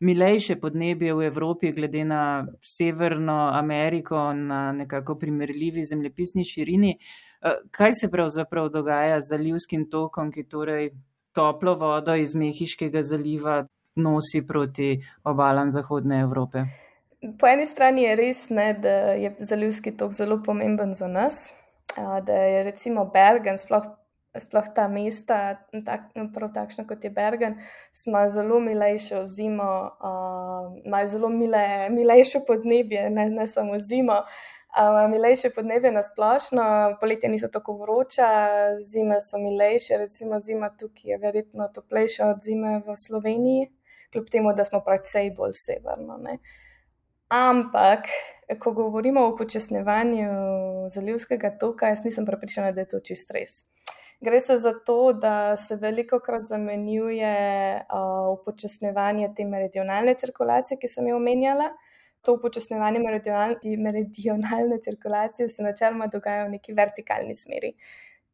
milejše 0.00 0.56
podnebje 0.60 1.14
v 1.14 1.26
Evropi, 1.26 1.72
glede 1.72 2.04
na 2.04 2.46
Severno 2.60 3.50
Ameriko, 3.54 4.32
na 4.32 4.72
nekako 4.72 5.14
primerljivi 5.18 5.84
zemljepisni 5.84 6.44
širini. 6.44 6.98
Eh, 7.42 7.54
kaj 7.70 7.92
se 7.92 8.10
pravzaprav 8.10 8.68
dogaja 8.68 9.20
z 9.20 9.36
zalivskim 9.36 9.90
tokom, 9.90 10.32
ki 10.32 10.48
torej 10.48 10.90
toplo 11.32 11.74
vodo 11.74 12.14
iz 12.14 12.34
Mehiškega 12.34 13.02
zaliva 13.02 13.66
nosi 13.96 14.42
proti 14.46 15.00
obalam 15.24 15.70
Zahodne 15.70 16.20
Evrope? 16.20 16.64
Po 17.38 17.48
eni 17.48 17.66
strani 17.66 18.04
je 18.04 18.16
res, 18.16 18.46
ne, 18.50 18.72
da 18.74 18.94
je 19.16 19.34
zalivski 19.38 19.94
tok 19.96 20.12
zelo 20.12 20.42
pomemben 20.44 20.94
za 20.94 21.08
nas, 21.08 21.52
da 21.96 22.32
je 22.32 22.62
recimo 22.66 23.04
Bergen, 23.14 23.56
sploh, 23.58 23.86
sploh 24.38 24.66
ta 24.76 24.88
mesta, 24.88 25.38
tak, 25.86 26.10
prav 26.34 26.52
takšna 26.52 26.84
kot 26.88 27.04
je 27.04 27.10
Bergen, 27.10 27.56
ima 28.06 28.26
zelo 28.30 28.60
milejšo 28.60 29.24
zimo, 29.26 29.70
imajo 30.84 31.08
zelo 31.08 31.30
mile, 31.32 31.88
milejšo 31.90 32.44
podnebje, 32.46 33.08
ne, 33.10 33.30
ne 33.30 33.46
samo 33.48 33.78
zimo. 33.78 34.20
Uh, 34.24 35.10
milejše 35.10 35.50
podnebje 35.50 35.92
na 35.92 36.02
splošno, 36.02 36.96
poletje 37.00 37.28
niso 37.28 37.48
tako 37.48 37.76
vroča, 37.76 38.28
zime 38.78 39.20
so 39.20 39.38
milejše, 39.38 39.96
recimo 39.96 40.40
zima 40.40 40.70
tukaj 40.70 41.10
je 41.10 41.18
verjetno 41.18 41.68
toplejša 41.68 42.26
od 42.26 42.42
zime 42.42 42.82
v 42.86 42.96
Sloveniji, 42.96 43.70
kljub 44.14 44.30
temu, 44.30 44.54
da 44.54 44.64
smo 44.64 44.80
precej 44.86 45.34
bolj 45.36 45.58
severno. 45.58 46.22
Uh, 46.22 46.54
Ampak, 47.28 48.06
ko 48.60 48.72
govorimo 48.72 49.20
o 49.20 49.30
upočasnevanju 49.32 50.28
zalivskega 50.94 51.56
toka, 51.58 51.88
jaz 51.88 52.04
nisem 52.04 52.26
prepričana, 52.26 52.72
da 52.72 52.84
je 52.84 52.88
to 52.88 53.00
čist 53.00 53.30
res. 53.34 53.64
Gre 54.20 54.40
se 54.40 54.58
za 54.58 54.72
to, 54.86 55.12
da 55.12 55.56
se 55.56 55.76
veliko 55.76 56.20
krat 56.20 56.44
zamenjuje 56.44 57.34
uh, 57.80 58.28
upočasnevanje 58.38 59.32
te 59.36 59.44
meridionalne 59.44 60.14
cirkulacije, 60.20 60.78
ki 60.78 60.88
sem 60.88 61.08
jo 61.08 61.16
omenjala. 61.16 61.72
To 62.24 62.36
upočasnevanje 62.38 63.00
meridionalne 63.78 64.78
cirkulacije 64.84 65.48
se 65.48 65.62
načeloma 65.62 66.06
dogaja 66.06 66.46
v 66.46 66.54
neki 66.56 66.72
vertikalni 66.72 67.34
smeri. 67.34 67.74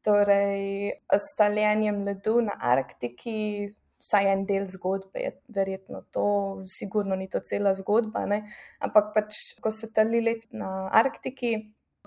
Torej, 0.05 0.93
s 1.17 1.35
taljenjem 1.37 2.05
ledu 2.05 2.41
na 2.43 2.55
Arktiki 2.61 3.73
vsaj 4.01 4.31
en 4.33 4.47
del 4.49 4.67
zgodbe, 4.71 5.21
je 5.21 5.33
verjetno 5.55 6.03
to, 6.15 6.25
sigurno 6.69 7.17
ni 7.17 7.29
to 7.29 7.41
cela 7.45 7.75
zgodba, 7.79 8.25
ne? 8.27 8.43
ampak 8.81 9.13
pač, 9.15 9.39
ko 9.61 9.73
se 9.75 9.91
tali 9.93 10.23
let 10.25 10.47
na 10.53 10.89
Arktiki, 11.03 11.55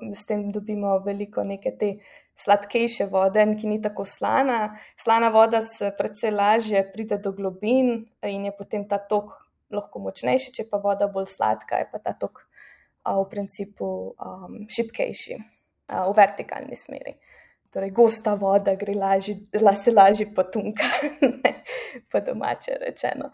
s 0.01 0.25
tem 0.25 0.47
dobimo 0.51 0.97
veliko 1.06 1.43
neke 1.45 1.71
te 1.77 1.89
sladkejše 2.39 3.06
vode, 3.12 3.43
ki 3.60 3.69
ni 3.69 3.79
tako 3.82 4.06
slana. 4.10 4.73
Slana 4.97 5.29
voda 5.29 5.62
se 5.62 5.91
predvsej 5.97 6.34
lažje 6.34 6.82
pride 6.93 7.19
do 7.21 7.32
globin 7.32 7.93
in 8.25 8.47
je 8.49 8.53
potem 8.58 8.88
ta 8.89 8.97
tok 8.97 9.36
lahko 9.73 10.01
močnejši, 10.01 10.53
če 10.58 10.65
pa 10.69 10.82
voda 10.82 11.08
bolj 11.08 11.29
sladka, 11.29 11.82
je 11.82 11.89
pa 11.91 12.01
ta 12.01 12.15
tok 12.17 12.41
a, 13.03 13.15
v 13.21 13.29
principu 13.29 13.88
um, 14.17 14.63
šipkejši 14.69 15.38
a, 15.38 16.03
v 16.10 16.17
vertikalni 16.17 16.77
smeri 16.77 17.15
torej 17.74 17.90
gosta 17.90 18.36
voda, 18.38 18.76
gre 18.76 18.94
lažje, 18.94 19.36
la 19.62 19.74
se 19.76 19.92
lažje 19.92 20.28
potunka, 20.36 20.86
po 22.12 22.20
domače 22.20 22.78
rečeno. 22.86 23.32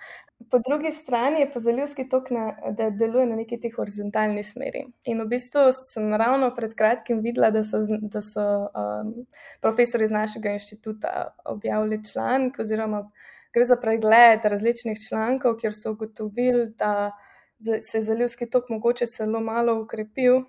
Po 0.52 0.60
drugi 0.68 0.92
strani 0.92 1.42
je 1.42 1.50
pa 1.54 1.60
zalivski 1.60 2.06
tok, 2.10 2.30
na, 2.32 2.46
da 2.78 2.90
deluje 2.90 3.26
na 3.26 3.36
neki 3.36 3.60
tej 3.60 3.74
horizontalni 3.76 4.44
smeri. 4.44 4.86
In 5.12 5.20
v 5.22 5.28
bistvu 5.34 5.66
sem 5.76 6.14
ravno 6.16 6.54
pred 6.56 6.72
kratkim 6.80 7.20
videla, 7.26 7.50
da 7.52 7.64
so, 7.68 7.82
da 7.90 8.22
so 8.24 8.46
um, 8.70 9.12
profesori 9.62 10.08
iz 10.08 10.16
našega 10.16 10.56
inštituta 10.56 11.34
objavili 11.46 12.00
članek, 12.12 12.60
oziroma 12.64 13.04
gre 13.54 13.66
za 13.66 13.76
pregled 13.82 14.46
različnih 14.46 14.98
člankov, 15.10 15.58
kjer 15.60 15.76
so 15.76 15.92
ugotovili, 15.92 16.70
da 16.80 17.12
se 17.60 17.98
je 17.98 18.02
zalivski 18.02 18.50
tok 18.50 18.70
mogoče 18.70 19.06
celo 19.12 19.44
malo 19.44 19.82
ukrepil. 19.82 20.42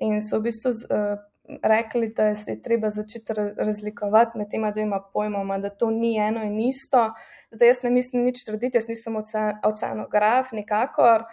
In 0.00 0.22
so 0.24 0.40
v 0.40 0.48
bistvu 0.48 0.70
uh, 0.70 1.20
rekli, 1.62 2.08
da 2.08 2.24
je 2.24 2.62
treba 2.62 2.90
začeti 2.90 3.32
razlikovati 3.56 4.38
med 4.38 4.50
tema 4.50 4.70
dvema 4.70 5.02
pojmoma, 5.12 5.58
da 5.58 5.70
to 5.70 5.90
ni 5.90 6.16
eno 6.18 6.42
in 6.42 6.60
isto. 6.60 7.12
Zdaj 7.50 7.68
jaz 7.68 7.82
ne 7.82 7.90
mislim 7.90 8.24
nič 8.24 8.44
trditi, 8.44 8.76
jaz 8.76 8.88
nisem 8.88 9.16
oceanograf, 9.62 10.52
nikakor. 10.52 11.24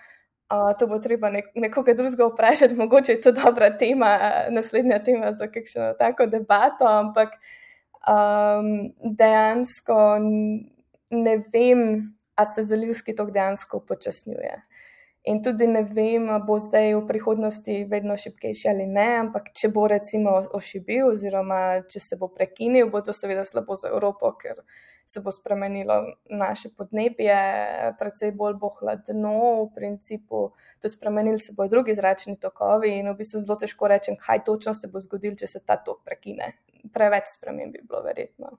Uh, 0.52 0.74
to 0.80 0.88
bo 0.88 1.00
treba 1.00 1.30
nek 1.32 1.46
nekoga 1.56 1.94
drugega 1.94 2.26
vprašati, 2.28 2.76
mogoče 2.76 3.12
je 3.12 3.22
to 3.22 3.32
dobra 3.32 3.70
tema, 3.78 4.18
naslednja 4.50 5.00
tema 5.00 5.34
za 5.34 5.48
kakšno 5.48 5.94
tako 6.00 6.26
debato, 6.28 6.86
ampak 6.86 7.38
um, 8.04 8.92
dejansko 9.18 10.18
ne 11.10 11.38
vem, 11.54 11.86
a 12.36 12.46
se 12.46 12.66
zalivski 12.66 13.16
tok 13.16 13.32
dejansko 13.32 13.78
upočasnjuje. 13.78 14.62
In 15.24 15.42
tudi 15.46 15.68
ne 15.68 15.84
vem, 15.86 16.24
bo 16.48 16.56
zdaj 16.58 16.96
v 16.96 17.02
prihodnosti 17.06 17.74
vedno 17.90 18.16
šipkejši 18.18 18.70
ali 18.72 18.88
ne, 18.90 19.06
ampak 19.20 19.52
če 19.54 19.70
bo 19.76 19.84
recimo 19.92 20.34
ošibil, 20.58 21.12
oziroma 21.12 21.60
če 21.86 22.02
se 22.02 22.18
bo 22.18 22.32
prekinil, 22.34 22.90
bo 22.90 23.04
to 23.06 23.14
seveda 23.14 23.44
slabo 23.46 23.78
za 23.78 23.92
Evropo, 23.92 24.32
ker 24.40 24.64
se 25.06 25.22
bo 25.22 25.30
spremenilo 25.36 26.00
naše 26.26 26.72
podnebje, 26.78 27.38
predvsej 28.00 28.34
bolj 28.40 28.58
bo 28.64 28.72
hladno, 28.80 29.36
v 29.62 29.70
principu, 29.76 30.42
to 30.82 30.90
spremenili 30.90 31.38
se 31.38 31.54
bodo 31.54 31.76
drugi 31.76 31.94
zračni 31.94 32.40
tokovi 32.42 32.96
in 32.98 33.12
v 33.12 33.18
bistvu 33.22 33.44
zelo 33.46 33.60
težko 33.62 33.94
rečem, 33.94 34.18
kaj 34.18 34.42
točno 34.50 34.74
se 34.74 34.90
bo 34.90 35.06
zgodilo, 35.06 35.38
če 35.38 35.54
se 35.54 35.62
ta 35.62 35.78
tok 35.78 36.02
prekine. 36.08 36.56
Preveč 36.98 37.36
sprememb 37.36 37.78
bi 37.78 37.86
bilo 37.86 38.02
verjetno. 38.08 38.56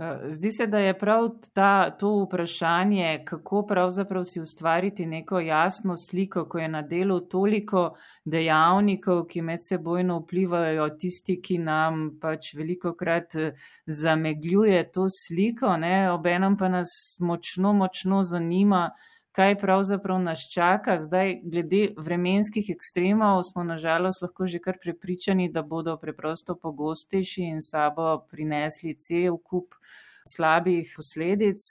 Eh, 0.00 0.30
zdi 0.30 0.50
se, 0.52 0.66
da 0.66 0.78
je 0.78 0.98
prav 0.98 1.28
ta, 1.54 1.90
to 1.90 2.24
vprašanje, 2.24 3.22
kako 3.26 3.66
pravzaprav 3.66 4.24
si 4.24 4.40
ustvariti 4.40 5.06
neko 5.06 5.40
jasno 5.40 5.96
sliko, 5.96 6.44
ko 6.48 6.58
je 6.58 6.68
na 6.68 6.82
delu 6.82 7.20
toliko 7.20 7.96
dejavnikov, 8.24 9.24
ki 9.26 9.42
med 9.42 9.64
sebojno 9.64 10.20
vplivajo, 10.20 10.86
tisti, 11.00 11.40
ki 11.42 11.58
nam 11.58 12.04
pač 12.20 12.52
veliko 12.54 12.94
krat 12.94 13.34
eh, 13.34 13.58
zamegljuje 13.86 14.84
to 14.92 15.08
sliko, 15.10 15.76
ne? 15.76 16.12
obenem 16.12 16.56
pa 16.56 16.68
nas 16.68 17.16
močno, 17.18 17.72
močno 17.72 18.22
zanima, 18.22 18.90
kaj 19.38 19.54
pravzaprav 19.58 20.18
nas 20.18 20.40
čaka. 20.50 20.96
Zdaj, 20.98 21.36
glede 21.46 21.92
vremenskih 21.96 22.70
ekstremov, 22.74 23.44
smo 23.46 23.62
nažalost 23.62 24.22
lahko 24.22 24.46
že 24.50 24.58
kar 24.58 24.80
prepričani, 24.82 25.46
da 25.52 25.62
bodo 25.62 25.94
preprosto 25.96 26.56
pogostejši 26.58 27.44
in 27.46 27.60
sabo 27.62 28.24
prinesli 28.30 28.96
cel 28.98 29.38
kup 29.38 29.78
slabih 30.26 30.90
posledic. 30.96 31.62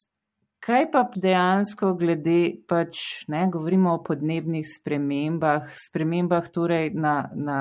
Kaj 0.63 0.87
pa 0.91 1.03
dejansko 1.15 1.91
glede, 1.99 2.63
pač 2.67 3.27
ne 3.27 3.43
govorimo 3.51 3.93
o 3.93 4.03
podnebnih 4.03 4.63
spremembah, 4.65 5.67
spremembah 5.75 6.47
torej 6.47 6.95
na, 6.95 7.17
na 7.35 7.59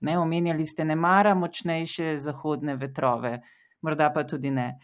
ne 0.00 0.18
omenjali 0.18 0.66
ste, 0.66 0.84
ne 0.84 0.94
mara 0.94 1.32
močnejše 1.34 2.18
zahodne 2.20 2.76
vetrove, 2.76 3.38
morda 3.82 4.12
pa 4.12 4.26
tudi 4.28 4.52
ne. 4.52 4.76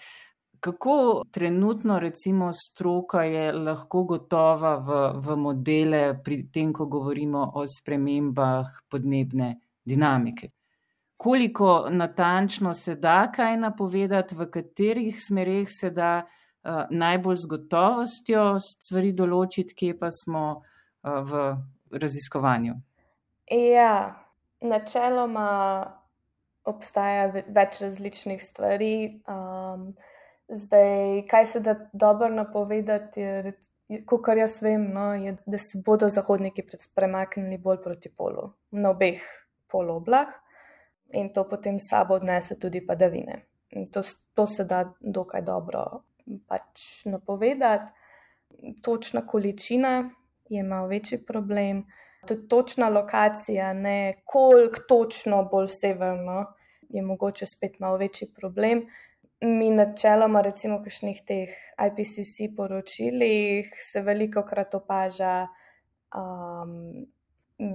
Kako 0.61 1.23
trenutno, 1.31 1.99
recimo, 1.99 2.51
stroka 2.53 3.23
je 3.23 3.53
lahko 3.53 4.03
gotova 4.05 4.77
v, 4.77 4.99
v 5.21 5.37
modele 5.37 6.03
pri 6.25 6.49
tem, 6.53 6.73
ko 6.73 6.87
govorimo 6.87 7.53
o 7.55 7.65
spremembah 7.67 8.67
podnebne 8.91 9.55
dinamike? 9.85 10.51
Koliko 11.17 11.89
natančno 11.91 12.75
se 12.75 12.95
da 12.95 13.31
kaj 13.35 13.57
napovedati, 13.57 14.35
v 14.35 14.51
katerih 14.51 15.23
smerih 15.23 15.69
se 15.71 15.91
da 15.91 16.23
uh, 16.23 16.85
najbolj 16.91 17.37
z 17.37 17.47
gotovostjo 17.47 18.45
stvari 18.63 19.13
določiti, 19.13 19.75
kje 19.75 19.97
pa 19.99 20.11
smo 20.15 20.45
uh, 20.59 21.23
v 21.23 21.43
raziskovanju? 21.91 22.77
Ja, 23.51 24.15
načeloma 24.61 25.49
obstaja 26.69 27.27
več 27.33 27.81
različnih 27.83 28.43
stvari. 28.45 28.95
Um, 29.27 29.95
Zdaj, 30.49 31.27
kaj 31.29 31.47
se 31.47 31.61
da 31.61 31.75
dobro 31.93 32.29
napovedati, 32.29 33.25
kot 34.07 34.29
jaz 34.37 34.63
vem, 34.63 34.87
no, 34.95 35.13
je, 35.15 35.37
da 35.47 35.59
se 35.59 35.81
bodo 35.85 36.09
zahodniki 36.09 36.65
premaknili 36.95 37.59
bolj 37.59 37.83
proti 37.85 38.09
polu, 38.09 38.51
na 38.71 38.91
obeh 38.91 39.21
poloblah, 39.69 40.33
in 41.13 41.33
to 41.33 41.45
potem 41.49 41.81
sabo 41.81 42.15
odnese 42.15 42.59
tudi 42.59 42.81
padavine. 42.87 43.43
To, 43.93 44.03
to 44.35 44.47
se 44.47 44.65
da 44.65 44.87
dokaj 45.01 45.43
dobro 45.43 45.85
pač 46.49 47.05
napovedati. 47.05 47.93
Točna 48.83 49.27
količina 49.27 50.11
je 50.49 50.63
malo 50.63 50.89
večji 50.89 51.19
problem, 51.27 51.85
tudi 52.27 52.49
točna 52.49 52.89
lokacija, 52.89 53.73
ne 53.73 54.23
koliko 54.25 54.81
točno 54.89 55.43
bolj 55.45 55.69
severno, 55.69 56.47
je 56.89 57.03
mogoče 57.03 57.47
spet 57.47 57.79
malo 57.81 57.97
večji 57.97 58.33
problem. 58.37 58.87
Mi 59.41 59.71
načeloma, 59.71 60.41
recimo, 60.43 60.81
v 60.81 60.89
kakšnih 60.89 61.19
teh 61.23 61.51
IPCC 61.79 62.49
poročilih 62.57 63.71
se 63.79 64.03
veliko 64.03 64.43
krat 64.43 64.75
opaža 64.75 65.47
um, 66.11 67.07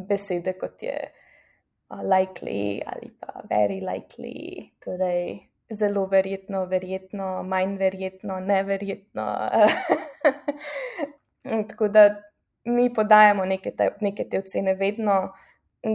besede 0.10 0.58
kot 0.60 0.84
je 0.84 0.98
uh, 1.08 2.02
likely 2.04 2.84
ali 2.84 3.14
pa 3.16 3.46
very 3.48 3.80
likely, 3.80 4.72
torej 4.84 5.54
zelo 5.72 6.06
verjetno, 6.12 6.66
verjetno, 6.66 7.44
manj 7.44 7.78
verjetno, 7.78 8.40
neverjetno. 8.40 9.26
Tako 11.70 11.88
da 11.88 12.04
mi 12.66 12.94
podajamo 12.94 13.46
neke 13.46 13.72
te, 13.72 13.90
neke 14.02 14.28
te 14.30 14.40
ocene 14.40 14.76
vedno 14.76 15.34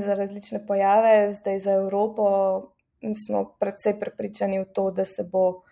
za 0.00 0.14
različne 0.14 0.66
pojave, 0.66 1.32
zdaj 1.34 1.60
za 1.60 1.72
Evropo 1.72 2.26
smo 3.14 3.44
predvsej 3.60 3.98
prepričani 4.00 4.60
v 4.60 4.70
to, 4.74 4.90
da 4.90 5.04
se 5.04 5.24
bo 5.24 5.62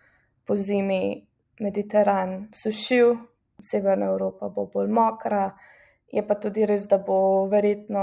po 0.44 0.56
zimi 0.56 1.26
Mediteran 1.60 2.48
sušil, 2.52 3.16
Severna 3.62 4.10
Evropa 4.12 4.48
bo 4.48 4.66
bolj 4.66 4.90
mokra, 4.92 5.56
je 6.12 6.22
pa 6.26 6.34
tudi 6.34 6.66
res, 6.68 6.84
da 6.86 6.98
bo 6.98 7.46
verjetno 7.48 8.02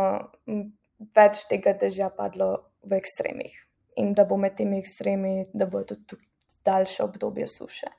več 1.15 1.43
tega 1.49 1.75
dežja 1.77 2.09
padlo 2.09 2.49
v 2.83 2.97
ekstremih 2.97 3.53
in 4.01 4.15
da 4.17 4.25
bo 4.25 4.37
med 4.41 4.55
temi 4.57 4.79
ekstremi, 4.81 5.33
da 5.53 5.67
bo 5.69 5.83
tudi 5.85 6.17
daljše 6.65 7.03
obdobje 7.03 7.47
suše. 7.47 7.91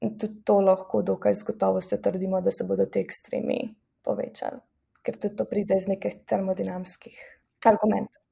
In 0.00 0.14
tudi 0.18 0.44
to 0.46 0.60
lahko 0.62 1.02
dokaj 1.02 1.34
z 1.34 1.46
gotovostjo 1.48 1.98
trdimo, 1.98 2.40
da 2.40 2.52
se 2.54 2.64
bodo 2.64 2.86
te 2.86 3.02
ekstremi 3.02 3.58
povečali, 4.06 4.60
ker 5.02 5.18
tudi 5.18 5.36
to 5.36 5.48
pride 5.50 5.80
iz 5.80 5.88
nekih 5.90 6.20
termodinamskih 6.22 7.18
argumentov. 7.66 8.22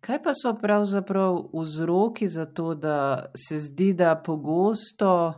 Kaj 0.00 0.22
pa 0.22 0.32
so 0.34 0.54
pravzaprav 0.60 1.38
vzroki 1.54 2.28
za 2.28 2.46
to, 2.46 2.74
da 2.74 3.30
se 3.48 3.58
zdi, 3.58 3.92
da 3.92 4.16
pogosto 4.26 5.34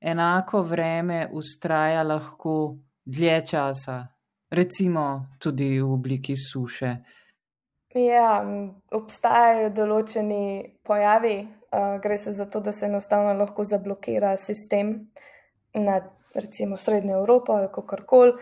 enako 0.00 0.62
vreme 0.62 1.28
ustraja 1.32 2.02
lahko 2.02 2.76
dlje 3.04 3.46
časa, 3.46 4.06
recimo 4.50 5.26
tudi 5.38 5.80
v 5.80 5.92
obliki 5.92 6.36
suše? 6.36 6.96
Ja, 7.94 8.44
obstajajo 8.92 9.70
določeni 9.74 10.76
pojavi, 10.84 11.36
uh, 11.40 11.96
gre 12.02 12.18
se 12.18 12.32
za 12.36 12.46
to, 12.46 12.60
da 12.60 12.72
se 12.72 12.86
enostavno 12.86 13.32
lahko 13.34 13.64
zablokira 13.64 14.36
sistem 14.36 15.10
nad 15.74 16.10
recimo 16.34 16.76
Srednjo 16.76 17.18
Evropo 17.18 17.52
ali 17.52 17.68
kako 17.72 17.96
koli, 18.06 18.32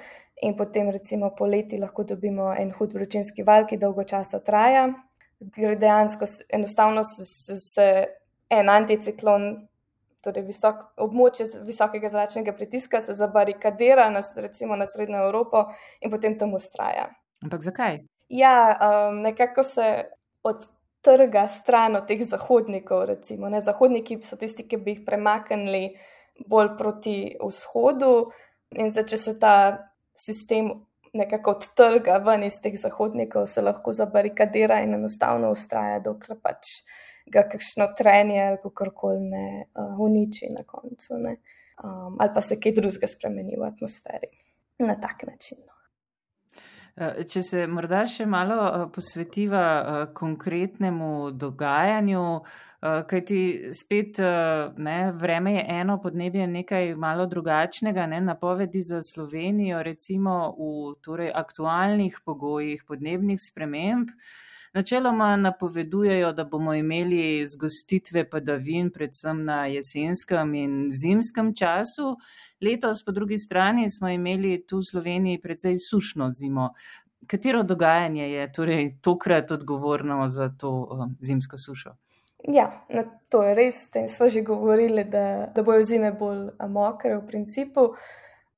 in 0.43 0.57
potem 0.57 0.91
recimo 0.91 1.31
poleti 1.39 1.79
lahko 1.79 2.05
dobimo 2.05 2.53
en 2.59 2.73
hud 2.73 2.93
vročinski 2.93 3.43
val, 3.43 3.65
ki 3.67 3.79
dolgo 3.81 4.05
časa 4.05 4.43
traja 4.45 4.89
gre 5.41 5.77
dejansko 5.77 6.27
enostavno 6.49 7.05
se, 7.05 8.07
en 8.51 8.71
anticiklon, 8.71 9.49
torej 10.25 10.47
visok, 10.49 10.83
območje 11.03 11.47
visokega 11.67 12.11
zračnega 12.11 12.55
pritiska, 12.57 13.01
se 13.03 13.15
zabarikadira 13.15 14.09
na, 14.11 14.23
recimo 14.43 14.77
na 14.77 14.87
Srednjo 14.91 15.23
Evropo 15.29 15.67
in 16.01 16.11
potem 16.11 16.39
tam 16.39 16.55
ustraja. 16.55 17.09
Ampak 17.45 17.63
zakaj? 17.63 18.01
Ja, 18.29 18.57
um, 18.75 19.21
nekako 19.23 19.63
se 19.63 19.87
odtrga 20.43 21.47
stran 21.49 21.97
od 21.97 22.09
teh 22.09 22.25
zahodnikov. 22.27 23.05
Recimo, 23.07 23.51
Zahodniki 23.61 24.19
so 24.23 24.37
tisti, 24.37 24.67
ki 24.67 24.81
bi 24.83 24.97
jih 24.97 25.05
premaknili 25.07 25.95
bolj 26.51 26.75
proti 26.79 27.19
vzhodu, 27.41 28.31
in 28.75 28.91
zdaj, 28.91 29.07
če 29.13 29.19
se 29.19 29.35
ta 29.39 29.55
sistem 30.17 30.73
nekako 31.17 31.57
odtrga 31.57 32.19
ven 32.25 32.45
iz 32.47 32.61
teh 32.63 32.75
zahodnikov, 32.79 33.47
se 33.51 33.63
lahko 33.63 33.93
zabarikadira 33.93 34.81
in 34.85 34.95
enostavno 34.95 35.51
ustraja, 35.55 36.01
dokler 36.05 36.39
pač 36.43 36.73
ga 37.27 37.43
kakšno 37.51 37.89
trenje 37.99 38.43
ali 38.43 38.59
kako 38.63 38.91
koli 38.95 39.23
ne 39.31 39.47
uh, 39.75 39.97
uniči 40.01 40.51
na 40.55 40.63
koncu, 40.67 41.15
um, 41.15 42.19
ali 42.21 42.31
pa 42.35 42.43
se 42.43 42.61
kaj 42.61 42.77
drugega 42.77 43.11
spremeni 43.11 43.57
v 43.59 43.67
atmosferi 43.67 44.31
na 44.79 44.95
tak 45.01 45.27
način. 45.27 45.59
No. 45.67 45.73
Eh, 46.97 47.25
če 47.29 47.43
se 47.43 47.67
morda 47.67 48.07
še 48.07 48.27
malo 48.27 48.61
eh, 48.69 48.87
posvetiva 48.95 50.07
konkretnemu 50.15 51.31
dogajanju, 51.33 52.27
Eh, 52.76 52.76
Kaj 53.09 53.25
ti 53.25 53.69
spet, 53.73 54.19
eh, 54.19 54.73
ne, 54.77 55.13
vreme 55.13 55.55
je 55.55 55.65
eno, 55.69 56.01
podnebje 56.03 56.41
je 56.41 56.47
nekaj 56.47 56.95
malo 56.95 57.27
drugačnega, 57.27 58.07
ne, 58.07 58.21
napovedi 58.21 58.83
za 58.83 59.03
Slovenijo, 59.03 59.83
recimo 59.83 60.55
v 60.59 60.95
torej, 61.03 61.31
aktualnih 61.35 62.21
pogojih 62.25 62.85
podnebnih 62.89 63.41
sprememb. 63.41 64.09
Načeloma 64.75 65.37
napovedujejo, 65.37 66.33
da 66.33 66.45
bomo 66.45 66.75
imeli 66.75 67.47
zgostitve 67.47 68.31
padavin, 68.31 68.91
predvsem 68.91 69.45
na 69.45 69.67
jesenskem 69.67 70.55
in 70.55 70.89
zimskem 70.91 71.55
času. 71.55 72.17
Letos, 72.61 73.05
po 73.05 73.13
drugi 73.13 73.39
strani, 73.39 73.91
smo 73.91 74.09
imeli 74.09 74.67
tu 74.67 74.79
v 74.79 74.85
Sloveniji 74.85 75.41
precej 75.41 75.79
sušno 75.91 76.29
zimo. 76.29 76.71
Katero 77.27 77.63
dogajanje 77.63 78.29
je 78.31 78.53
torej 78.53 78.99
tokrat 79.01 79.51
odgovorno 79.51 80.29
za 80.29 80.49
to 80.59 80.71
um, 80.71 81.17
zimsko 81.21 81.59
sušo? 81.59 81.97
Ja, 82.47 82.87
to 83.29 83.43
je 83.43 83.55
res. 83.55 83.91
Tem 83.91 84.09
smo 84.09 84.29
že 84.29 84.43
govorili, 84.47 85.05
da, 85.05 85.47
da 85.55 85.63
bojo 85.63 85.83
zime 85.83 86.13
bolj 86.13 86.51
mokre 86.69 87.17
v 87.17 87.27
principu. 87.27 87.89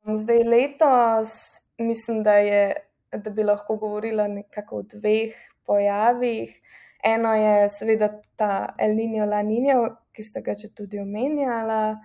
Zdaj 0.05 0.45
letos 0.45 1.33
mislim, 1.79 2.23
da, 2.23 2.33
je, 2.33 2.75
da 3.13 3.31
bi 3.31 3.45
lahko 3.45 3.77
govorila 3.77 4.29
nekako 4.29 4.77
o 4.77 4.83
dveh 4.83 5.35
pojavih. 5.67 6.61
Eno 7.05 7.35
je 7.35 7.69
seveda 7.69 8.09
ta 8.37 8.75
El 8.79 8.97
Niño 8.97 9.27
La 9.27 9.43
Niña, 9.43 9.79
ki 10.13 10.23
ste 10.23 10.43
ga 10.43 10.57
že 10.59 10.75
tudi 10.75 11.01
omenjala. 11.01 11.99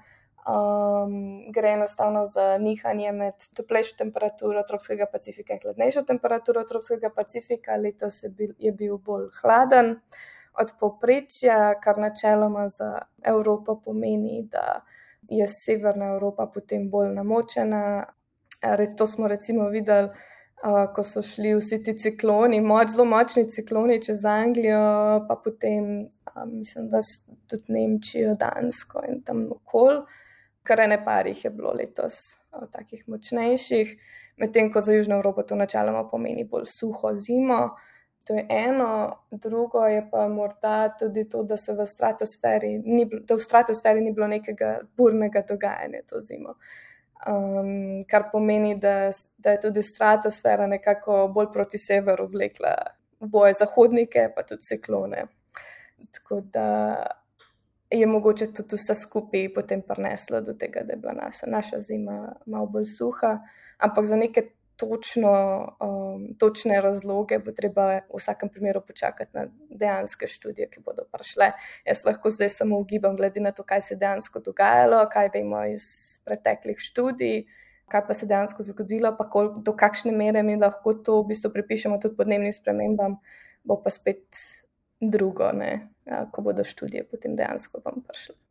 Um, 0.43 1.51
gre 1.55 1.69
enostavno 1.71 2.25
za 2.25 2.57
nihanje 2.59 3.11
med 3.11 3.45
toplejšo 3.55 3.95
temperaturo 3.97 4.63
tropskega 4.67 5.07
Pacifika 5.11 5.55
in 5.55 5.61
hladnejšo 5.63 6.03
temperaturo 6.03 6.63
tropskega 6.67 7.09
Pacifika. 7.15 7.75
Letos 7.79 8.23
je 8.23 8.29
bil, 8.29 8.51
je 8.59 8.71
bil 8.71 8.97
bolj 8.97 9.29
hladen 9.41 9.95
od 10.59 10.73
povprečja, 10.79 11.73
kar 11.83 11.97
načeloma 11.97 12.67
za 12.69 12.99
Evropo 13.23 13.79
pomeni, 13.85 14.43
da 14.51 14.81
je 15.29 15.47
Severna 15.47 16.13
Evropa 16.13 16.47
potem 16.53 16.89
bolj 16.89 17.13
namočena. 17.13 18.05
To 18.97 19.07
smo 19.07 19.27
recimo 19.27 19.67
videli, 19.69 20.09
ko 20.95 21.03
so 21.03 21.21
šli 21.21 21.55
vsi 21.57 21.81
ti 21.83 21.93
cikloni, 21.99 22.61
moč, 22.61 22.93
zelo 22.93 23.05
močni 23.05 23.49
cikloni 23.51 23.99
čez 24.03 24.23
Anglijo, 24.25 24.79
pa 25.27 25.35
potem 25.43 26.07
mislim, 26.47 26.89
da 26.89 27.01
tudi 27.49 27.73
Nemčijo, 27.73 28.35
Dansko 28.39 29.03
in 29.09 29.21
tam 29.23 29.47
okol. 29.51 30.05
Kar 30.63 30.79
ene 30.79 31.01
parih 31.05 31.43
je 31.43 31.51
bilo 31.51 31.73
letos 31.75 32.37
takih 32.71 33.03
močnejših, 33.07 33.97
medtem 34.39 34.71
ko 34.71 34.81
za 34.81 34.93
Južno 34.93 35.15
Evropo 35.19 35.43
to 35.43 35.55
načeloma 35.55 36.05
pomeni 36.09 36.47
bolj 36.47 36.69
suho 36.71 37.15
zimo. 37.15 37.75
To 38.23 38.33
je 38.33 38.45
eno, 38.49 39.17
drugo 39.31 39.85
je 39.85 40.07
pa 40.11 40.27
morda 40.27 40.95
tudi 40.99 41.25
to, 41.29 41.43
da 41.43 41.55
v 41.55 41.85
stratosferi 41.87 42.77
ni, 42.85 43.05
da 43.27 43.35
v 43.35 43.43
stratosferi 43.43 44.01
ni 44.01 44.13
bilo 44.15 44.27
nekega 44.27 44.77
burnega 44.97 45.43
dogajanja 45.49 46.05
to 46.07 46.21
zimo. 46.23 46.55
Um, 47.27 48.03
kar 48.07 48.29
pomeni, 48.31 48.75
da, 48.79 49.11
da 49.37 49.51
je 49.51 49.61
tudi 49.67 49.83
stratosfera 49.83 50.67
nekako 50.67 51.27
bolj 51.35 51.51
proti 51.53 51.77
severu 51.77 52.27
vlekla 52.31 52.73
boje 53.19 53.53
zahodnike, 53.59 54.29
pa 54.35 54.43
tudi 54.43 54.61
ciklone. 54.61 55.27
Tako 56.11 56.41
da 56.41 56.67
je 57.91 58.07
mogoče 58.07 58.53
tudi 58.53 58.75
vse 58.75 58.95
skupaj 58.95 59.53
potem 59.53 59.81
prineslo 59.81 60.41
do 60.41 60.53
tega, 60.53 60.83
da 60.83 60.93
je 60.93 60.99
bila 60.99 61.13
naša, 61.13 61.47
naša 61.47 61.79
zima 61.79 62.35
malo 62.45 62.65
bolj 62.65 62.85
suha, 62.85 63.37
ampak 63.77 64.05
za 64.05 64.15
neke 64.15 64.49
točno, 64.77 65.31
um, 65.79 66.27
točne 66.39 66.81
razloge, 66.81 67.39
bo 67.39 67.51
treba 67.51 67.87
v 68.09 68.19
vsakem 68.19 68.49
primeru 68.49 68.81
počakati 68.87 69.31
na 69.33 69.47
dejanske 69.69 70.27
študije, 70.27 70.69
ki 70.69 70.83
bodo 70.85 71.05
prišle. 71.11 71.51
Jaz 71.85 72.05
lahko 72.05 72.29
zdaj 72.33 72.49
samo 72.49 72.79
ugibam, 72.79 73.15
glede 73.15 73.41
na 73.41 73.51
to, 73.51 73.63
kaj 73.63 73.81
se 73.81 73.93
je 73.93 73.99
dejansko 74.01 74.39
dogajalo, 74.39 75.05
kaj 75.13 75.29
vemo 75.33 75.63
iz 75.71 75.85
preteklih 76.25 76.79
študij, 76.79 77.45
kaj 77.91 78.05
pa 78.07 78.13
se 78.13 78.25
dejansko 78.25 78.63
zgodilo, 78.63 79.13
pa 79.17 79.29
kol, 79.29 79.53
do 79.63 79.75
kakšne 79.77 80.11
mere 80.11 80.43
mi 80.43 80.57
lahko 80.57 80.93
to 80.93 81.21
v 81.21 81.33
bistvu 81.33 81.53
pripišemo 81.53 81.99
tudi 82.01 82.17
podnebnim 82.17 82.53
spremembam, 82.53 83.19
bo 83.63 83.77
pa 83.83 83.91
spet 83.93 84.39
drugo, 85.01 85.51
ne, 85.51 85.89
ja, 86.07 86.25
ko 86.31 86.41
bodo 86.41 86.63
študije 86.63 87.05
potem 87.11 87.35
dejansko 87.35 87.83
vam 87.85 88.01
prišle. 88.07 88.42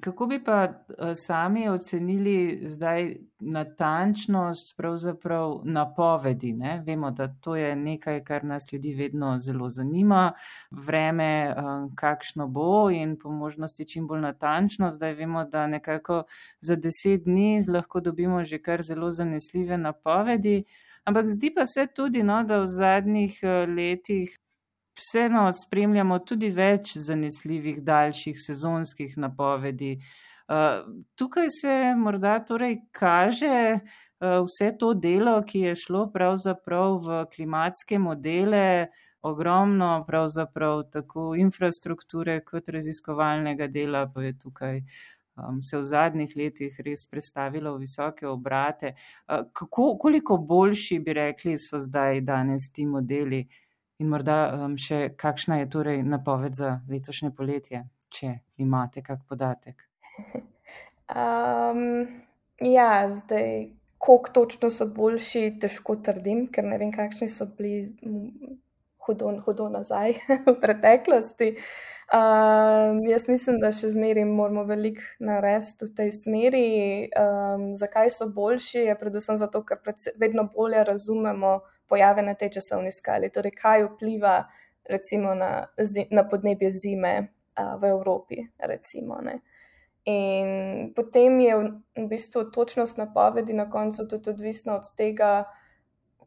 Kako 0.00 0.26
bi 0.26 0.44
pa 0.44 0.62
eh, 0.64 1.14
sami 1.14 1.68
ocenili 1.68 2.62
zdaj 2.66 3.16
natančnost 3.40 4.76
pravzaprav 4.76 5.60
napovedi? 5.64 6.52
Ne? 6.52 6.82
Vemo, 6.86 7.10
da 7.10 7.28
to 7.40 7.56
je 7.56 7.76
nekaj, 7.76 8.24
kar 8.24 8.44
nas 8.44 8.72
ljudi 8.72 8.94
vedno 8.94 9.38
zelo 9.40 9.68
zanima. 9.68 10.32
Vreme, 10.70 11.24
eh, 11.24 11.54
kakšno 11.96 12.48
bo 12.48 12.90
in 12.90 13.16
po 13.22 13.30
možnosti 13.30 13.88
čim 13.88 14.06
bolj 14.06 14.20
natančno. 14.20 14.90
Zdaj 14.92 15.14
vemo, 15.14 15.44
da 15.44 15.66
nekako 15.66 16.22
za 16.60 16.76
deset 16.76 17.24
dni 17.24 17.60
lahko 17.68 18.00
dobimo 18.00 18.44
že 18.44 18.58
kar 18.58 18.82
zelo 18.82 19.12
zanesljive 19.12 19.78
napovedi. 19.78 20.64
Ampak 21.04 21.28
zdi 21.28 21.54
pa 21.54 21.66
se 21.66 21.86
tudi, 21.96 22.22
no, 22.22 22.44
da 22.44 22.60
v 22.60 22.66
zadnjih 22.66 23.40
eh, 23.42 23.66
letih 23.66 24.38
vseeno 25.00 25.48
spremljamo 25.56 26.18
tudi 26.28 26.50
več 26.54 26.96
zanesljivih, 26.98 27.82
daljših 27.84 28.38
sezonskih 28.40 29.16
napovedi. 29.18 29.96
Uh, 30.50 30.82
tukaj 31.14 31.48
se 31.60 31.74
morda 31.96 32.38
torej 32.44 32.80
kaže 32.92 33.78
uh, 33.78 34.40
vse 34.46 34.72
to 34.78 34.94
delo, 34.94 35.36
ki 35.46 35.62
je 35.68 35.76
šlo 35.78 36.08
pravzaprav 36.12 36.98
v 37.04 37.20
klimatske 37.34 38.00
modele, 38.02 38.90
ogromno 39.22 39.92
pravzaprav 40.08 40.82
tako 40.90 41.34
infrastrukture 41.38 42.40
kot 42.44 42.68
raziskovalnega 42.68 43.68
dela, 43.70 44.06
pa 44.14 44.24
je 44.24 44.34
tukaj 44.38 44.80
um, 44.80 45.62
se 45.62 45.78
v 45.78 45.84
zadnjih 45.84 46.36
letih 46.36 46.80
res 46.84 47.06
predstavilo 47.06 47.76
v 47.76 47.84
visoke 47.86 48.26
obrate. 48.26 48.94
Uh, 49.28 49.46
kako, 49.52 49.94
koliko 50.02 50.36
boljši 50.36 50.98
bi 50.98 51.14
rekli 51.14 51.56
so 51.58 51.78
zdaj 51.78 52.24
danes 52.26 52.70
ti 52.72 52.86
modeli? 52.86 53.44
In 54.00 54.08
morda 54.08 54.36
um, 54.56 54.76
še 54.80 55.10
kakšna 55.20 55.60
je 55.60 55.66
torej 55.74 55.98
napoved 56.08 56.56
za 56.56 56.78
letošnje 56.88 57.34
poletje, 57.36 57.82
če 58.08 58.38
imate 58.64 59.04
kak 59.04 59.26
podatek? 59.28 59.84
Um, 61.10 62.06
ja, 62.62 63.10
zdaj, 63.10 63.72
koliko 63.98 64.30
točno 64.30 64.68
so 64.70 64.84
boljši, 64.86 65.56
težko 65.58 65.96
trdim, 66.06 66.44
ker 66.54 66.62
ne 66.70 66.76
vem, 66.78 66.92
kakšni 66.94 67.26
so 67.26 67.48
bili 67.58 67.90
hudo, 69.02 69.32
hudo 69.42 69.66
nazaj 69.74 70.14
v 70.46 70.54
preteklosti. 70.62 71.48
Um, 72.14 73.02
jaz 73.10 73.26
mislim, 73.26 73.58
da 73.58 73.72
še 73.74 73.90
zmeraj 73.90 74.28
moramo 74.30 74.62
veliko 74.70 75.02
narediti 75.18 75.88
v 75.88 75.92
tej 75.98 76.14
smeri. 76.14 76.64
Um, 77.18 77.72
zakaj 77.78 78.14
so 78.14 78.30
boljši? 78.30 78.86
Je 78.86 78.96
predvsem 79.02 79.38
zato, 79.42 79.64
ker 79.66 79.82
vedno 80.14 80.46
bolje 80.54 80.86
razumemo 80.86 81.58
pojave 81.90 82.22
na 82.22 82.34
tej 82.38 82.54
časovni 82.58 82.92
skali, 82.94 83.32
torej 83.34 83.52
kaj 83.58 83.84
vpliva 83.90 84.38
recimo 84.88 85.34
na, 85.34 85.66
na 86.10 86.22
podnebje 86.28 86.70
zime 86.70 87.14
a, 87.54 87.76
v 87.76 87.90
Evropi. 87.90 88.46
Recimo, 88.58 89.18
In 90.04 90.48
potem 90.96 91.40
je 91.40 91.54
v 91.96 92.06
bistvu 92.08 92.48
točnost 92.50 92.96
napovedi 92.96 93.52
na 93.52 93.70
koncu 93.70 94.08
tudi 94.08 94.30
odvisna 94.30 94.76
od 94.80 94.88
tega, 94.96 95.44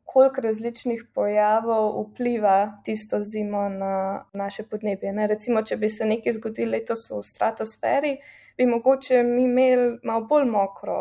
koliko 0.06 0.42
različnih 0.42 1.04
pojavov 1.14 2.02
vpliva 2.02 2.82
tisto 2.86 3.24
zimo 3.24 3.70
na 3.70 4.26
naše 4.34 4.64
podnebje. 4.64 5.14
Ne? 5.14 5.28
Recimo, 5.28 5.64
če 5.64 5.78
bi 5.78 5.90
se 5.90 6.06
nekaj 6.06 6.38
zgodilo 6.38 6.72
letos 6.72 7.10
v 7.10 7.24
stratosferi, 7.24 8.18
bi 8.58 8.66
mogoče 8.70 9.24
mi 9.24 9.44
imeli 9.44 9.98
malo 10.04 10.28
bolj 10.30 10.46
mokro 10.46 11.00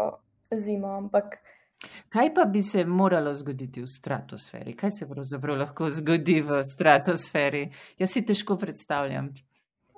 zimo, 0.50 0.96
ampak 0.96 1.36
Kaj 2.12 2.34
pa 2.34 2.44
bi 2.44 2.62
se 2.62 2.84
moralo 2.84 3.34
zgoditi 3.34 3.82
v 3.82 3.86
stratosferi? 3.86 4.76
Kaj 4.76 4.90
se 4.98 5.08
pravzaprav 5.08 5.56
lahko 5.56 5.90
zgodi 5.90 6.40
v 6.40 6.62
stratosferi? 6.64 7.66
Jaz 7.98 8.12
si 8.12 8.22
težko 8.26 8.58
predstavljam. 8.60 9.32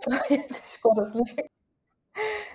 Je 0.30 0.40
težko 0.48 0.94
razložiti. 0.98 1.48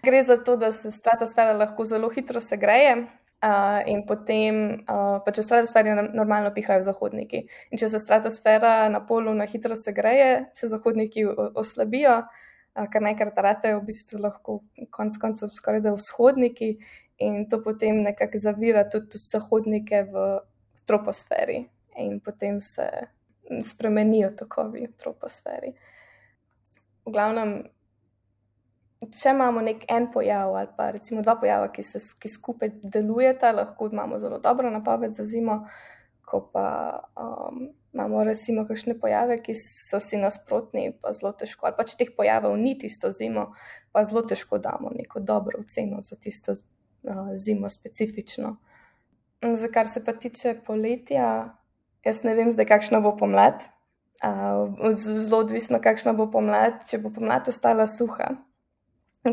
Gre 0.03 0.23
za 0.23 0.37
to, 0.43 0.55
da 0.55 0.71
se 0.71 0.91
stratosfera 0.91 1.53
lahko 1.53 1.85
zelo 1.85 2.09
hitro 2.09 2.41
segreje. 2.41 2.95
Uh, 3.39 3.79
in 3.87 4.01
potem, 4.03 4.57
uh, 4.83 5.21
pa 5.23 5.31
če 5.31 5.45
v 5.45 5.47
stratosferi 5.47 5.93
normalno 5.95 6.49
pihajo 6.51 6.83
zahodniki. 6.83 7.45
In 7.71 7.79
če 7.79 7.87
se 7.93 8.01
stratosfera 8.03 8.89
na 8.91 8.99
polu 9.07 9.31
na 9.31 9.47
hitro 9.47 9.77
segreje, 9.79 10.49
se 10.55 10.67
zahodniki 10.67 11.23
oslabijo, 11.55 12.17
uh, 12.19 12.49
kar 12.91 13.05
najkrat 13.05 13.39
ratajo 13.45 13.79
v 13.79 13.87
bistvu 13.93 14.19
lahko 14.25 14.57
konc 14.91 15.15
koncev 15.21 15.53
skoraj 15.55 15.85
da 15.87 15.95
vzhodniki 15.95 16.73
in 17.19 17.47
to 17.49 17.59
potem 17.63 18.03
nekako 18.03 18.37
zavira 18.37 18.85
tudi 18.89 19.19
zahodnike 19.19 20.03
v 20.11 20.27
troposferi, 20.87 21.63
in 21.97 22.19
potem 22.19 22.61
se 22.61 22.87
spremenijo 23.63 24.31
tokovi 24.37 24.87
v 24.87 24.95
troposferi. 24.97 25.73
V 27.05 27.11
glavnem, 27.11 27.53
če 29.03 29.33
imamo 29.33 29.61
nek 29.65 29.85
en 29.91 30.09
pojav 30.13 30.55
ali 30.55 30.73
pa 30.77 30.89
recimo 30.95 31.23
dva 31.25 31.35
pojava, 31.41 31.69
ki, 31.73 31.83
se, 31.83 32.01
ki 32.19 32.31
skupaj 32.31 32.71
delujeta, 32.83 33.51
lahko 33.55 33.89
imamo 33.91 34.19
zelo 34.19 34.39
dobro 34.39 34.71
napoved 34.71 35.17
za 35.17 35.25
zimo. 35.25 35.63
Ko 36.29 36.43
pa 36.53 36.65
um, 37.17 37.71
imamo, 37.93 38.23
recimo, 38.23 38.67
kakšne 38.69 38.93
pojave, 39.01 39.39
ki 39.41 39.55
so 39.57 39.97
si 40.03 40.17
nasprotni, 40.21 40.91
pa 41.01 41.09
zelo 41.17 41.31
težko, 41.33 41.65
ali 41.65 41.77
pa 41.77 41.85
če 41.89 41.97
teh 41.97 42.11
pojavov 42.13 42.53
ni 42.61 42.75
tisto 42.77 43.09
zimo, 43.15 43.47
pa 43.91 44.03
zelo 44.05 44.21
težko 44.29 44.59
damo 44.61 44.93
neko 44.93 45.23
dobro 45.25 45.63
oceno 45.65 46.03
za 46.05 46.19
tisto 46.21 46.53
zimo 47.35 47.69
specifično. 47.69 48.57
Za 49.41 49.67
kar 49.67 49.87
se 49.87 50.03
pa 50.05 50.13
tiče 50.13 50.55
poletja, 50.65 51.55
jaz 52.05 52.23
ne 52.23 52.35
vem 52.35 52.51
zdaj, 52.51 52.65
kakšna 52.65 52.99
bo 52.99 53.15
pomlad. 53.17 53.63
Zelo 54.99 55.39
odvisno, 55.39 55.79
kakšna 55.79 56.13
bo 56.13 56.27
pomlad, 56.31 56.83
če 56.89 56.99
bo 56.99 57.11
pomlad 57.15 57.47
ostala 57.47 57.87
suha. 57.87 58.33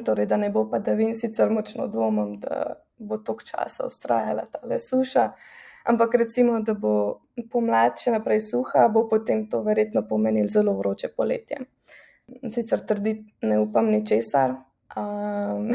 Torej, 0.05 0.27
da 0.27 0.37
ne 0.37 0.51
bo 0.51 0.67
pa, 0.71 0.79
da 0.79 0.95
vem, 0.99 1.15
sicer 1.15 1.51
močno 1.51 1.87
dvomim, 1.91 2.37
da 2.43 2.77
bo 2.99 3.19
tok 3.19 3.43
časa 3.47 3.87
ustrajala 3.87 4.47
ta 4.53 4.63
le 4.67 4.79
suša. 4.79 5.31
Ampak 5.87 6.15
recimo, 6.19 6.59
da 6.67 6.75
bo 6.75 6.93
pomlad 7.51 7.99
še 8.03 8.15
naprej 8.15 8.43
suha, 8.49 8.89
bo 8.91 9.07
potem 9.11 9.45
to 9.51 9.63
verjetno 9.67 10.03
pomenilo 10.09 10.51
zelo 10.51 10.75
vroče 10.79 11.13
poletje. 11.15 11.61
Sicer 12.51 12.83
trditi 12.87 13.47
ne 13.47 13.61
upam 13.63 13.91
ničesar, 13.91 14.57
Um, 14.95 15.73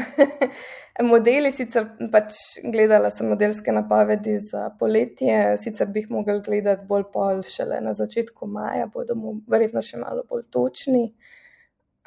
modeli, 1.12 1.50
sicer 1.52 1.90
pač 2.12 2.38
gledala 2.64 3.10
sem 3.12 3.28
modelske 3.28 3.74
napovedi 3.74 4.38
za 4.40 4.70
poletje, 4.78 5.58
sicer 5.60 5.90
bi 5.92 6.02
jih 6.02 6.14
mogli 6.14 6.38
gledati 6.44 6.88
bolj 6.88 7.04
pol 7.12 7.42
šele 7.46 7.80
na 7.84 7.92
začetku 7.96 8.48
maja, 8.48 8.88
bodo 8.92 9.16
mu 9.18 9.36
verjetno 9.50 9.82
še 9.84 10.00
malo 10.00 10.24
bolj 10.28 10.46
točni. 10.50 11.04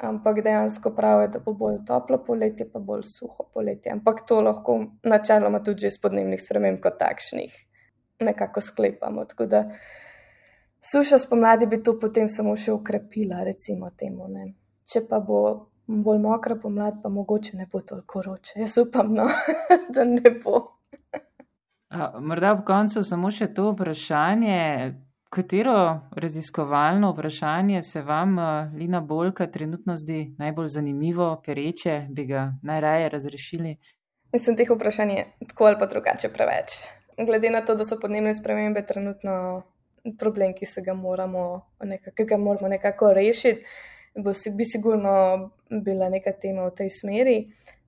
Ampak 0.06 0.42
dejansko 0.44 0.90
pravijo, 0.92 1.30
da 1.32 1.40
bo 1.40 1.54
bolj 1.56 1.78
toplo 1.88 2.18
poletje, 2.24 2.66
pa 2.68 2.82
bolj 2.84 3.06
suho 3.08 3.46
poletje. 3.54 3.94
Ampak 3.94 4.26
to 4.28 4.42
lahko 4.44 4.74
načeloma 5.08 5.62
tudi 5.64 5.88
iz 5.88 5.96
podnebnih 6.02 6.42
sprememb 6.42 6.82
kot 6.84 6.98
takšnih 7.00 7.54
nekako 8.20 8.60
sklepamo. 8.60 9.24
Tako 9.24 9.46
da 9.46 9.62
suša 10.80 11.18
spomladi 11.18 11.66
bi 11.66 11.82
to 11.82 11.96
potem 12.00 12.28
samo 12.28 12.56
še 12.56 12.72
ukrepila, 12.72 13.40
recimo 13.44 13.90
temu. 13.96 14.28
Ne. 14.28 14.50
Če 14.84 15.06
pa 15.08 15.20
bo 15.20 15.40
bolj 15.86 16.18
mokra 16.18 16.56
pomlad, 16.62 16.94
pa 17.02 17.08
mogoče 17.08 17.56
ne 17.56 17.66
bo 17.72 17.80
toliko 17.80 18.18
vroče. 18.18 18.60
Jaz 18.60 18.78
upam, 18.78 19.14
no, 19.14 19.28
da 19.94 20.04
ne 20.04 20.30
bo. 20.44 20.60
A, 21.88 22.18
morda 22.20 22.52
ob 22.52 22.64
koncu 22.66 23.02
samo 23.02 23.30
še 23.30 23.52
to 23.54 23.70
vprašanje. 23.72 24.94
Katero 25.36 26.00
raziskovalno 26.16 27.10
vprašanje 27.12 27.82
se 27.82 28.02
vam, 28.02 28.36
Lina 28.78 29.00
Bolka, 29.00 29.46
trenutno 29.50 29.96
zdi 29.98 30.20
najbolj 30.38 30.68
zanimivo, 30.68 31.26
pereče, 31.44 31.96
bi 32.10 32.24
ga 32.26 32.52
najraje 32.62 33.08
razrešili? 33.12 33.74
Mislim, 34.32 34.56
teh 34.56 34.70
vprašanj 34.70 35.12
je 35.12 35.24
tako 35.48 35.66
ali 35.70 35.78
pa 35.80 35.90
drugače 35.90 36.30
preveč. 36.32 36.78
Glede 37.18 37.50
na 37.50 37.64
to, 37.64 37.74
da 37.74 37.84
so 37.84 37.98
podnebne 38.00 38.34
spremembe 38.34 38.84
trenutno 38.86 39.34
problem, 40.18 40.54
ki 40.54 40.66
se 40.66 40.82
ga 40.86 40.94
moramo 40.94 41.44
nekako, 41.82 42.24
ga 42.28 42.38
moramo 42.38 42.68
nekako 42.68 43.12
rešiti 43.12 43.64
bo 44.16 44.34
si, 44.34 44.50
bi 44.50 44.64
sigurno 44.64 45.50
bila 45.70 46.08
neka 46.08 46.32
tema 46.32 46.66
v 46.66 46.74
tej 46.74 46.90
smeri. 46.90 47.38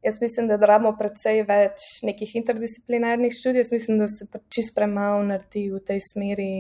Jaz 0.03 0.21
mislim, 0.21 0.47
da 0.49 0.57
rabimo 0.57 0.93
predvsej 0.99 1.43
več 1.49 1.87
nekih 2.07 2.37
interdisciplinarnih 2.38 3.35
študij, 3.35 3.64
jaz 3.64 3.73
mislim, 3.73 3.99
da 3.99 4.09
se 4.09 4.29
čist 4.49 4.75
premalo 4.77 5.25
naredi 5.27 5.69
v 5.73 5.81
tej 5.83 6.01
smeri 6.05 6.53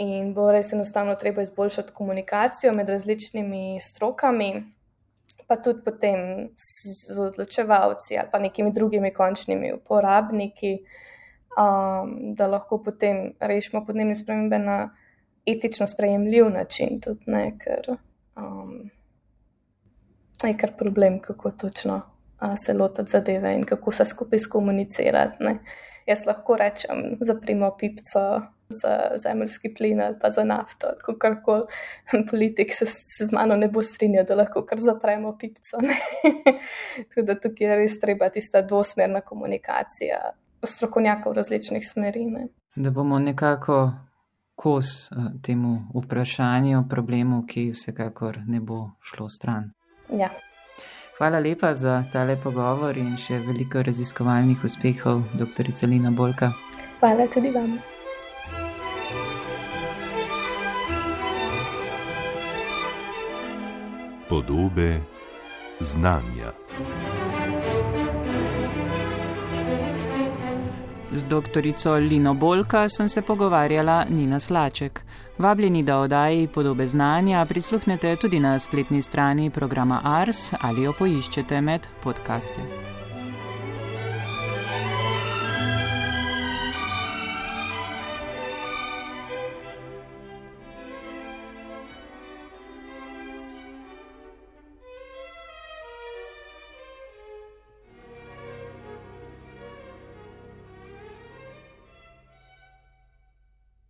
in 0.00 0.32
bo 0.34 0.48
res 0.52 0.72
enostavno 0.72 1.14
treba 1.20 1.42
izboljšati 1.42 1.92
komunikacijo 1.92 2.72
med 2.72 2.88
različnimi 2.88 3.80
strokami, 3.84 4.52
pa 5.46 5.58
tudi 5.60 5.84
potem 5.84 6.48
z 6.56 7.18
odločevalci 7.18 8.16
ali 8.16 8.28
pa 8.32 8.38
nekimi 8.38 8.72
drugimi 8.72 9.12
končnimi 9.12 9.72
uporabniki, 9.74 10.72
um, 11.58 12.14
da 12.34 12.46
lahko 12.46 12.78
potem 12.84 13.34
rešimo 13.40 13.84
podnebne 13.86 14.14
spremembe 14.14 14.58
na 14.58 14.78
etično 15.46 15.86
sprejemljiv 15.86 16.48
način. 16.50 17.00
Tudi, 17.00 17.26
ne, 17.26 17.44
ker, 17.58 17.96
um, 18.36 18.90
je 20.48 20.56
kar 20.56 20.72
problem, 20.78 21.20
kako 21.20 21.50
točno 21.50 22.00
a, 22.38 22.56
se 22.56 22.74
lotiti 22.74 23.10
zadeve 23.10 23.54
in 23.54 23.64
kako 23.64 23.92
se 23.92 24.04
skupaj 24.04 24.38
skomunicirati. 24.38 25.36
Ne. 25.40 25.58
Jaz 26.06 26.26
lahko 26.26 26.56
rečem, 26.56 27.18
zaprimo 27.20 27.76
pipco 27.78 28.40
za 28.68 29.18
zemljski 29.22 29.74
plin 29.74 30.00
ali 30.00 30.16
pa 30.20 30.30
za 30.30 30.44
nafto, 30.44 30.86
tako 30.98 31.18
karkoli. 31.18 31.62
Politik 32.30 32.72
se, 32.72 32.86
se 32.86 33.26
z 33.26 33.32
mano 33.32 33.56
ne 33.56 33.68
bo 33.68 33.82
strinjal, 33.82 34.24
da 34.24 34.34
lahko 34.34 34.64
kar 34.66 34.78
zapremo 34.78 35.38
pipco. 35.38 35.76
tako 37.08 37.22
da 37.22 37.34
tukaj 37.34 37.66
je 37.66 37.76
res 37.76 38.00
treba 38.00 38.28
tista 38.28 38.62
dvosmerna 38.62 39.20
komunikacija 39.20 40.30
strokovnjakov 40.66 41.32
različnih 41.32 41.88
smeri. 41.88 42.24
Ne. 42.24 42.46
Da 42.76 42.90
bomo 42.90 43.18
nekako 43.18 43.92
kos 44.54 45.10
temu 45.42 45.78
vprašanju, 45.94 46.84
problemu, 46.90 47.44
ki 47.48 47.70
vsekakor 47.70 48.38
ne 48.46 48.60
bo 48.60 48.90
šlo 49.00 49.28
stran. 49.28 49.70
Ja. 50.18 50.30
Hvala 51.18 51.38
lepa 51.38 51.74
za 51.74 52.04
tale 52.12 52.36
pogovor 52.36 52.96
in 52.96 53.16
še 53.20 53.38
veliko 53.44 53.82
raziskovalnih 53.84 54.64
uspehov, 54.64 55.22
dr. 55.36 55.68
Lina 55.86 56.10
Bolka. 56.10 56.52
Hvala 57.00 57.26
tudi 57.28 57.50
vam. 57.52 57.76
Podobe 64.28 65.00
znanja. 65.80 66.52
Z 71.12 71.22
doktorico 71.28 71.94
Lino 71.94 72.34
Bolka 72.34 72.88
sem 72.88 73.08
se 73.08 73.22
pogovarjala 73.22 74.04
Nina 74.08 74.40
Slaček. 74.40 75.02
Vabljeni, 75.40 75.82
da 75.82 75.98
oddaji 75.98 76.48
podobe 76.48 76.88
znanja 76.88 77.46
prisluhnete 77.48 78.16
tudi 78.16 78.40
na 78.40 78.58
spletni 78.58 79.02
strani 79.02 79.50
programa 79.50 80.00
Ars 80.04 80.52
ali 80.60 80.82
jo 80.82 80.92
poiščete 80.98 81.60
med 81.60 81.86
podcasti. 82.02 82.60